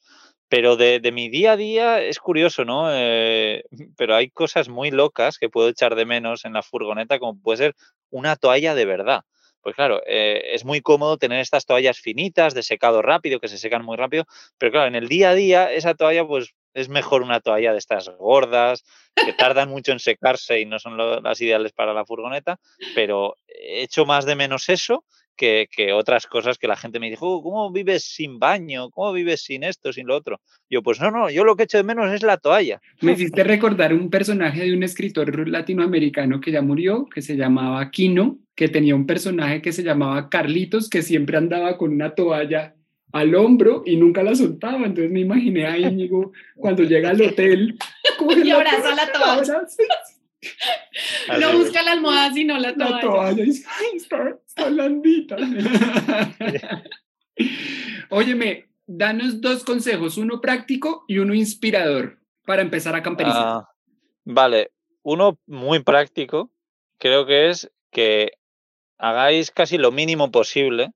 Pero 0.49 0.77
de, 0.77 1.01
mi 1.13 1.29
día 1.29 1.53
a 1.53 1.57
día 1.57 2.01
es 2.03 2.19
curioso, 2.19 2.65
¿no? 2.65 2.89
Eh, 2.93 3.63
pero 3.97 4.17
hay 4.17 4.31
cosas 4.31 4.69
muy 4.69 4.91
locas 4.91 5.39
que 5.39 5.49
puedo 5.49 5.69
echar 5.69 5.95
de 5.95 6.07
menos 6.07 6.45
en 6.45 6.53
la 6.53 6.63
furgoneta, 6.63 7.19
como 7.19 7.41
puede 7.41 7.59
ser 7.59 7.75
una 8.11 8.37
toalla 8.37 8.75
de 8.75 8.85
verdad. 8.87 9.23
Pues 9.63 9.77
claro, 9.77 10.01
eh, 10.07 10.55
es 10.55 10.65
muy 10.65 10.81
cómodo 10.81 11.19
tener 11.19 11.41
estas 11.41 11.67
toallas 11.67 11.99
finitas, 11.99 12.55
de 12.55 12.63
secado 12.63 13.03
rápido, 13.03 13.41
que 13.41 13.49
se 13.49 13.59
secan 13.59 13.85
muy 13.85 13.97
rápido, 13.97 14.25
pero 14.59 14.73
claro, 14.73 14.89
en 14.89 14.95
el 14.95 15.07
día 15.09 15.31
a 15.31 15.35
día 15.35 15.71
esa 15.71 15.95
toalla 15.95 16.27
pues 16.27 16.55
es 16.75 16.89
mejor 16.89 17.23
una 17.23 17.41
toalla 17.41 17.73
de 17.73 17.79
estas 17.79 18.09
gordas, 18.19 18.85
que 19.15 19.33
tardan 19.33 19.69
mucho 19.69 19.93
en 19.93 19.99
secarse 19.99 20.61
y 20.61 20.67
no 20.67 20.79
son 20.79 20.97
las 20.97 21.41
ideales 21.41 21.73
para 21.73 21.93
la 21.93 22.05
furgoneta, 22.05 22.59
pero 22.95 23.37
echo 23.49 24.07
más 24.07 24.25
de 24.25 24.37
menos 24.37 24.69
eso 24.69 25.05
que, 25.41 25.93
otras 25.95 26.27
cosas 26.27 26.59
que 26.59 26.69
la 26.69 26.77
gente 26.77 27.01
me 27.01 27.09
dijo, 27.09 27.27
oh, 27.27 27.43
¿cómo 27.43 27.73
vives 27.73 28.05
sin 28.05 28.39
baño? 28.39 28.91
¿Cómo 28.91 29.13
vives 29.13 29.43
sin 29.43 29.65
esto, 29.65 29.93
sin 29.93 30.07
lo 30.07 30.17
otro? 30.17 30.41
Yo, 30.69 30.83
pues 30.83 31.01
no, 31.01 31.11
no, 31.11 31.31
yo 31.31 31.45
lo 31.45 31.57
que 31.57 31.63
echo 31.65 31.79
de 31.79 31.85
menos 31.85 32.13
es 32.13 32.23
la 32.23 32.37
toalla. 32.37 32.81
Me 33.01 33.13
hiciste 33.13 33.43
recordar 33.43 33.95
un 33.95 34.11
personaje 34.11 34.63
de 34.63 34.75
un 34.75 34.83
escritor 34.83 35.49
latinoamericano 35.49 36.41
que 36.41 36.53
ya 36.53 36.61
murió, 36.61 37.07
que 37.07 37.23
se 37.23 37.37
llamaba 37.37 37.91
Quino, 37.91 38.39
que 38.55 38.69
tenía 38.69 38.95
un 38.95 39.07
personaje 39.07 39.63
que 39.63 39.73
se 39.73 39.83
llamaba 39.83 40.29
Carlitos, 40.29 40.91
que 40.91 41.03
siempre 41.03 41.39
andaba 41.39 41.79
con 41.79 41.93
una 41.93 42.15
toalla 42.15 42.75
al 43.13 43.35
hombro 43.35 43.83
y 43.85 43.97
nunca 43.97 44.23
la 44.23 44.35
soltaba. 44.35 44.87
Entonces 44.87 45.11
me 45.11 45.21
imaginé 45.21 45.67
a 45.67 45.77
Íñigo 45.77 46.33
cuando 46.57 46.83
llega 46.83 47.11
al 47.11 47.21
hotel. 47.23 47.79
Y 48.45 48.51
abraza 48.51 48.95
la 48.95 49.11
toalla. 49.11 49.63
No 51.41 51.59
busca 51.59 51.83
la 51.83 51.93
almohada, 51.93 52.33
sino 52.35 52.59
la 52.59 52.75
toalla. 52.75 52.97
La 52.97 53.01
toalla 53.01 53.45
y 53.45 53.49
ay, 53.49 53.97
está, 53.97 54.39
está 54.47 54.69
blandita. 54.69 55.37
Óyeme, 58.11 58.69
danos 58.87 59.41
dos 59.41 59.65
consejos, 59.65 60.19
uno 60.19 60.41
práctico 60.41 61.05
y 61.09 61.19
uno 61.19 61.33
inspirador 61.33 62.19
para 62.45 62.63
empezar 62.63 62.95
a 62.95 63.03
camperizar. 63.03 63.43
Ah, 63.43 63.69
vale, 64.25 64.71
uno 65.03 65.39
muy 65.47 65.83
práctico, 65.83 66.51
creo 66.99 67.25
que 67.25 67.49
es 67.49 67.71
que 67.91 68.33
hagáis 68.99 69.51
casi 69.51 69.79
lo 69.79 69.93
mínimo 69.93 70.31
posible 70.31 70.93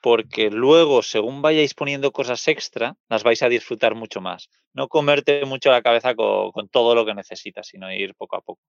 porque 0.00 0.50
luego, 0.50 1.02
según 1.02 1.42
vayáis 1.42 1.74
poniendo 1.74 2.12
cosas 2.12 2.46
extra, 2.48 2.96
las 3.08 3.22
vais 3.22 3.42
a 3.42 3.48
disfrutar 3.48 3.94
mucho 3.94 4.20
más. 4.20 4.48
No 4.72 4.88
comerte 4.88 5.44
mucho 5.44 5.70
la 5.70 5.82
cabeza 5.82 6.14
con, 6.14 6.68
todo 6.70 6.94
lo 6.94 7.04
que 7.04 7.14
necesitas, 7.14 7.66
sino 7.66 7.92
ir 7.92 8.14
poco 8.14 8.36
a 8.36 8.40
poco. 8.40 8.60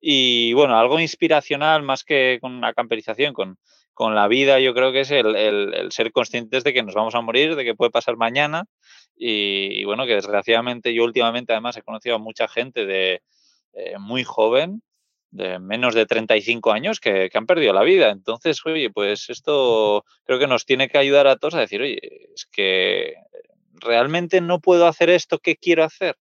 Y 0.00 0.52
bueno, 0.52 0.78
algo 0.78 1.00
inspiracional 1.00 1.82
más 1.82 2.04
que 2.04 2.38
con 2.40 2.60
la 2.60 2.72
camperización, 2.72 3.34
con, 3.34 3.58
con 3.92 4.14
la 4.14 4.28
vida, 4.28 4.60
yo 4.60 4.74
creo 4.74 4.92
que 4.92 5.00
es 5.00 5.10
el, 5.10 5.88
ser 5.90 6.12
conscientes 6.12 6.62
de 6.62 6.72
que 6.72 6.84
nos 6.84 6.94
vamos 6.94 7.16
a 7.16 7.20
morir, 7.20 7.56
de 7.56 7.64
que 7.64 7.74
puede 7.74 7.90
pasar 7.90 8.16
mañana. 8.16 8.64
Y, 9.16 9.84
bueno, 9.84 10.06
que 10.06 10.14
desgraciadamente 10.14 10.94
yo 10.94 11.02
últimamente 11.02 11.52
además 11.52 11.76
he 11.76 11.82
conocido 11.82 12.14
a 12.14 12.20
mucha 12.20 12.46
gente 12.46 12.86
de 12.86 13.22
eh, 13.72 13.98
muy 13.98 14.22
joven 14.22 14.82
de 15.30 15.58
menos 15.58 15.94
de 15.94 16.06
35 16.06 16.72
años 16.72 17.00
que, 17.00 17.30
han 17.32 17.46
perdido 17.46 17.72
la 17.72 17.82
vida. 17.82 18.10
Entonces, 18.10 18.64
oye, 18.64 18.90
pues 18.90 19.28
esto 19.30 20.04
creo 20.24 20.38
que 20.38 20.46
nos 20.46 20.64
tiene 20.64 20.88
que 20.88 20.98
ayudar 20.98 21.26
a 21.26 21.36
todos 21.36 21.54
a 21.54 21.60
decir, 21.60 21.82
oye, 21.82 21.98
es 22.34 22.46
que 22.46 23.14
realmente 23.74 24.40
no 24.40 24.60
puedo 24.60 24.86
hacer 24.86 25.10
esto 25.10 25.38
que 25.38 25.56
quiero 25.56 25.84
hacer. 25.84 26.16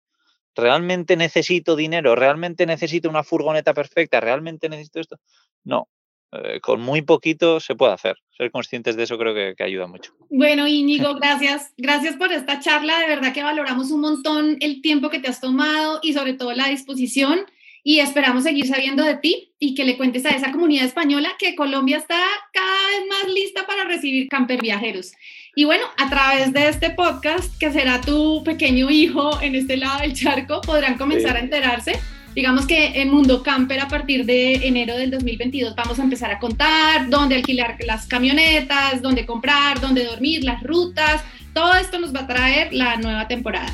¿Realmente 0.56 1.16
necesito 1.16 1.76
dinero? 1.76 2.16
¿Realmente 2.16 2.66
necesito 2.66 3.10
una 3.10 3.24
furgoneta 3.24 3.74
perfecta? 3.74 4.20
¿Realmente 4.20 4.70
necesito 4.70 5.00
esto? 5.00 5.18
No, 5.64 5.88
eh, 6.32 6.60
con 6.60 6.82
muy 6.82 7.04
poquito 7.04 7.60
se 7.60 7.76
puede 7.76 7.94
hacer. 7.94 8.18
Ser 8.36 8.52
conscientes 8.52 8.96
de 8.96 9.04
eso 9.04 9.18
creo 9.18 9.34
que, 9.34 9.54
que, 9.56 9.64
ayuda 9.64 9.88
mucho. 9.88 10.14
Bueno, 10.30 10.68
Íñigo, 10.68 11.16
gracias. 11.22 11.74
Gracias 11.78 12.16
por 12.18 12.34
esta 12.34 12.60
charla. 12.60 13.00
De 13.00 13.08
verdad 13.08 13.34
que 13.34 13.44
valoramos 13.44 13.92
un 13.92 14.02
montón 14.02 14.58
el 14.60 14.82
tiempo 14.82 15.10
que 15.10 15.20
te 15.20 15.28
has 15.28 15.40
tomado 15.40 16.00
y 16.02 16.14
sobre 16.14 16.34
todo 16.34 16.54
la 16.54 16.68
disposición 16.68 17.46
y 17.88 18.02
esperamos 18.02 18.44
seguir 18.44 18.68
sabiendo 18.68 19.02
de 19.02 19.16
ti 19.16 19.54
y 19.60 19.74
que 19.74 19.86
le 19.86 19.96
cuentes 19.96 20.26
a 20.26 20.32
esa 20.32 20.52
comunidad 20.52 20.84
española 20.84 21.30
que 21.40 21.56
Colombia 21.56 21.96
está 21.96 22.20
cada 22.52 22.88
vez 22.90 23.08
más 23.10 23.34
lista 23.34 23.66
para 23.66 23.86
recibir 23.86 24.28
camper 24.28 24.62
viajeros. 24.62 25.14
Y 25.56 25.64
bueno, 25.64 25.86
a 25.96 26.10
través 26.10 26.52
de 26.52 26.68
este 26.68 26.90
podcast, 26.90 27.58
que 27.58 27.72
será 27.72 28.02
tu 28.02 28.44
pequeño 28.44 28.90
hijo 28.90 29.42
en 29.42 29.56
este 29.56 29.78
lado 29.78 30.02
del 30.02 30.12
charco, 30.14 30.60
podrán 30.60 30.98
comenzar 30.98 31.38
a 31.38 31.40
enterarse 31.40 31.98
digamos 32.36 32.68
que 32.68 33.02
en 33.02 33.10
Mundo 33.10 33.42
Camper 33.42 33.80
a 33.80 33.88
partir 33.88 34.26
de 34.26 34.68
enero 34.68 34.98
del 34.98 35.10
2022 35.10 35.74
vamos 35.74 35.98
a 35.98 36.04
empezar 36.04 36.30
a 36.30 36.40
contar 36.40 37.10
dónde 37.10 37.36
alquilar 37.36 37.78
las 37.86 38.06
camionetas, 38.06 39.02
dónde 39.02 39.26
comprar, 39.26 39.80
dónde 39.80 40.04
dormir, 40.04 40.44
las 40.44 40.62
rutas, 40.62 41.24
todo 41.54 41.74
esto 41.76 42.00
nos 42.00 42.14
va 42.14 42.20
a 42.20 42.28
traer 42.28 42.74
la 42.74 42.98
nueva 42.98 43.30
temporada. 43.30 43.74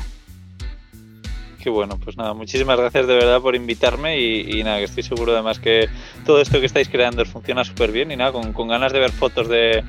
Bueno, 1.70 1.98
pues 2.02 2.16
nada, 2.16 2.34
muchísimas 2.34 2.78
gracias 2.78 3.06
de 3.06 3.14
verdad 3.14 3.40
por 3.40 3.54
invitarme 3.54 4.20
y, 4.20 4.62
nada, 4.62 4.78
que 4.78 4.84
estoy 4.84 5.02
seguro 5.02 5.32
además 5.32 5.58
que 5.58 5.88
todo 6.24 6.40
esto 6.40 6.60
que 6.60 6.66
estáis 6.66 6.88
creando 6.88 7.24
funciona 7.24 7.64
súper 7.64 7.92
bien 7.92 8.10
y 8.10 8.16
nada, 8.16 8.32
con, 8.32 8.68
ganas 8.68 8.92
de 8.92 8.98
ver 8.98 9.12
fotos 9.12 9.48
de, 9.48 9.84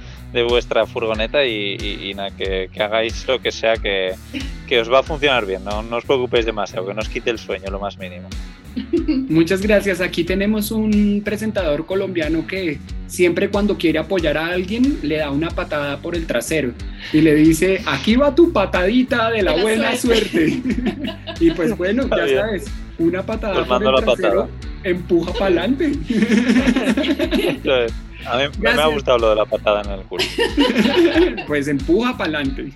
vuestra 0.49 0.85
furgoneta 0.85 1.45
y, 1.45 2.13
nada, 2.15 2.31
que, 2.31 2.69
hagáis 2.79 3.27
lo 3.27 3.39
que 3.39 3.51
sea 3.51 3.75
que, 3.77 4.15
que, 4.67 4.79
os 4.79 4.91
va 4.91 4.99
a 4.99 5.03
funcionar 5.03 5.45
bien, 5.45 5.63
no, 5.63 5.81
no 5.83 5.97
os 5.97 6.05
preocupéis 6.05 6.45
demasiado, 6.45 6.85
que 6.87 6.93
no 6.93 7.01
os 7.01 7.09
quite 7.09 7.29
el 7.29 7.39
sueño 7.39 7.69
lo 7.69 7.79
más 7.79 7.97
mínimo. 7.97 8.29
Muchas 9.07 9.61
gracias. 9.61 10.01
Aquí 10.01 10.23
tenemos 10.23 10.71
un 10.71 11.21
presentador 11.23 11.85
colombiano 11.85 12.45
que 12.47 12.79
siempre 13.07 13.49
cuando 13.49 13.77
quiere 13.77 13.99
apoyar 13.99 14.37
a 14.37 14.47
alguien 14.47 14.99
le 15.01 15.17
da 15.17 15.31
una 15.31 15.49
patada 15.49 15.97
por 15.97 16.15
el 16.15 16.25
trasero 16.25 16.73
y 17.13 17.21
le 17.21 17.35
dice, 17.35 17.81
aquí 17.85 18.15
va 18.15 18.35
tu 18.35 18.51
patadita 18.51 19.31
de 19.31 19.43
la, 19.43 19.55
buena 19.61 19.95
suerte. 19.95 20.61
y 21.39 21.51
pues 21.51 21.77
bueno, 21.77 22.07
ya 22.09 22.27
sabes, 22.27 22.65
una 22.97 23.25
patada 23.25 23.65
pues 23.65 23.67
por 23.67 23.83
el 23.83 24.03
trasero 24.03 24.49
empuja 24.83 25.33
para 25.33 25.45
adelante. 25.45 25.91
A 28.25 28.37
mí 28.37 28.43
me 28.57 28.69
ha 28.69 28.87
gustado 28.87 29.19
lo 29.19 29.29
de 29.29 29.35
la 29.35 29.45
patada 29.45 29.81
en 29.83 29.99
el 29.99 30.05
culo. 30.05 30.23
Pues 31.47 31.67
empuja 31.67 32.17
para 32.17 32.39
adelante. 32.39 32.71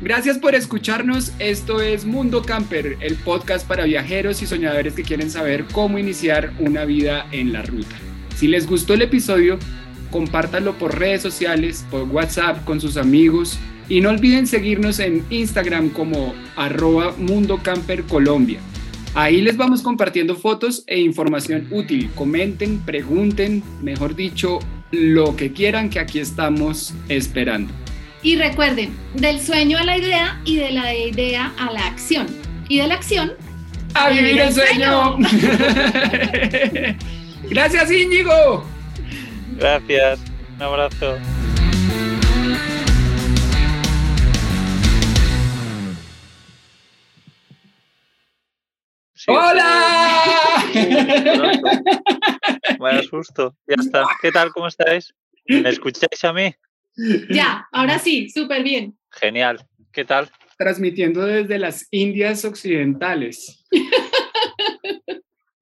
Gracias 0.00 0.38
por 0.38 0.54
escucharnos. 0.54 1.32
Esto 1.38 1.80
es 1.80 2.04
Mundo 2.04 2.42
Camper, 2.42 2.96
el 3.00 3.16
podcast 3.16 3.66
para 3.66 3.84
viajeros 3.84 4.42
y 4.42 4.46
soñadores 4.46 4.94
que 4.94 5.02
quieren 5.02 5.30
saber 5.30 5.64
cómo 5.72 5.98
iniciar 5.98 6.52
una 6.58 6.84
vida 6.84 7.26
en 7.32 7.52
la 7.52 7.62
ruta. 7.62 7.94
Si 8.36 8.48
les 8.48 8.66
gustó 8.66 8.94
el 8.94 9.02
episodio, 9.02 9.58
compártanlo 10.10 10.78
por 10.78 10.98
redes 10.98 11.22
sociales, 11.22 11.84
por 11.90 12.04
WhatsApp, 12.04 12.64
con 12.64 12.80
sus 12.80 12.96
amigos 12.96 13.58
y 13.88 14.00
no 14.00 14.10
olviden 14.10 14.46
seguirnos 14.46 14.98
en 14.98 15.24
Instagram 15.30 15.90
como 15.90 16.34
arroba 16.56 17.14
Mundo 17.18 17.60
Camper 17.62 18.04
Colombia. 18.04 18.58
Ahí 19.14 19.42
les 19.42 19.58
vamos 19.58 19.82
compartiendo 19.82 20.36
fotos 20.36 20.84
e 20.86 20.98
información 20.98 21.68
útil. 21.70 22.10
Comenten, 22.14 22.80
pregunten, 22.80 23.62
mejor 23.82 24.16
dicho, 24.16 24.58
lo 24.90 25.36
que 25.36 25.52
quieran 25.52 25.90
que 25.90 26.00
aquí 26.00 26.18
estamos 26.18 26.94
esperando. 27.08 27.74
Y 28.24 28.36
recuerden, 28.36 28.96
del 29.14 29.40
sueño 29.40 29.78
a 29.78 29.82
la 29.82 29.98
idea 29.98 30.40
y 30.44 30.54
de 30.56 30.70
la 30.70 30.94
idea 30.94 31.52
a 31.58 31.72
la 31.72 31.84
acción. 31.86 32.28
Y 32.68 32.78
de 32.78 32.86
la 32.86 32.94
acción 32.94 33.32
a, 33.94 34.10
vivir, 34.10 34.40
el 34.40 34.54
sueño. 34.54 35.18
Gracias 37.50 37.90
Íñigo. 37.90 38.64
Gracias. 39.56 40.20
Un 40.54 40.62
abrazo. 40.62 41.18
¡Hola! 49.26 50.64
Vaya 52.78 53.02
susto. 53.02 53.56
Ya 53.66 53.74
está. 53.80 54.04
¿Qué 54.20 54.30
tal? 54.32 54.52
¿Cómo 54.52 54.68
estáis? 54.68 55.12
¿Me 55.46 55.68
escucháis 55.68 56.24
a 56.24 56.32
mí? 56.32 56.54
Ya, 57.30 57.66
ahora 57.72 57.98
sí, 57.98 58.28
súper 58.30 58.62
bien. 58.62 58.96
Genial. 59.10 59.66
¿Qué 59.92 60.04
tal? 60.04 60.30
Transmitiendo 60.56 61.26
desde 61.26 61.58
las 61.58 61.86
Indias 61.90 62.44
Occidentales. 62.44 63.64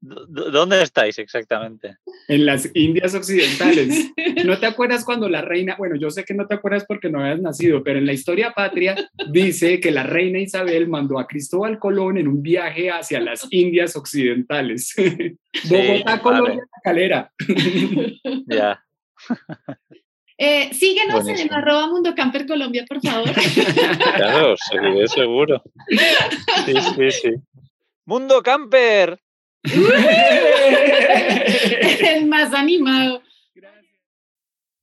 ¿Dónde 0.02 0.82
estáis 0.82 1.18
exactamente? 1.18 1.96
En 2.28 2.46
las 2.46 2.70
Indias 2.74 3.14
Occidentales. 3.14 4.12
¿No 4.44 4.58
te 4.58 4.66
acuerdas 4.66 5.04
cuando 5.04 5.28
la 5.28 5.42
reina, 5.42 5.76
bueno, 5.76 5.96
yo 5.96 6.10
sé 6.10 6.24
que 6.24 6.34
no 6.34 6.46
te 6.46 6.54
acuerdas 6.54 6.84
porque 6.86 7.10
no 7.10 7.20
habías 7.20 7.40
nacido, 7.40 7.82
pero 7.84 7.98
en 7.98 8.06
la 8.06 8.12
historia 8.12 8.52
patria 8.52 8.96
dice 9.30 9.78
que 9.78 9.90
la 9.90 10.04
reina 10.04 10.38
Isabel 10.38 10.88
mandó 10.88 11.18
a 11.18 11.26
Cristóbal 11.26 11.78
Colón 11.78 12.18
en 12.18 12.28
un 12.28 12.42
viaje 12.42 12.90
hacia 12.90 13.20
las 13.20 13.46
Indias 13.50 13.94
Occidentales. 13.94 14.94
Bogotá, 15.68 16.20
Colombia, 16.20 16.64
Calera. 16.82 17.32
ya. 18.46 18.82
Eh, 20.42 20.72
síguenos 20.72 21.28
en 21.28 21.38
el 21.38 21.52
arroba 21.52 21.86
Mundo 21.88 22.14
Camper 22.14 22.46
Colombia, 22.46 22.86
por 22.88 22.98
favor. 23.02 23.30
claro, 24.16 24.56
seguiré 24.56 25.06
seguro. 25.06 25.62
Sí, 26.64 26.72
sí, 26.96 27.10
sí. 27.10 27.32
Mundo 28.06 28.42
Camper. 28.42 29.20
El 32.00 32.24
más 32.24 32.54
animado. 32.54 33.20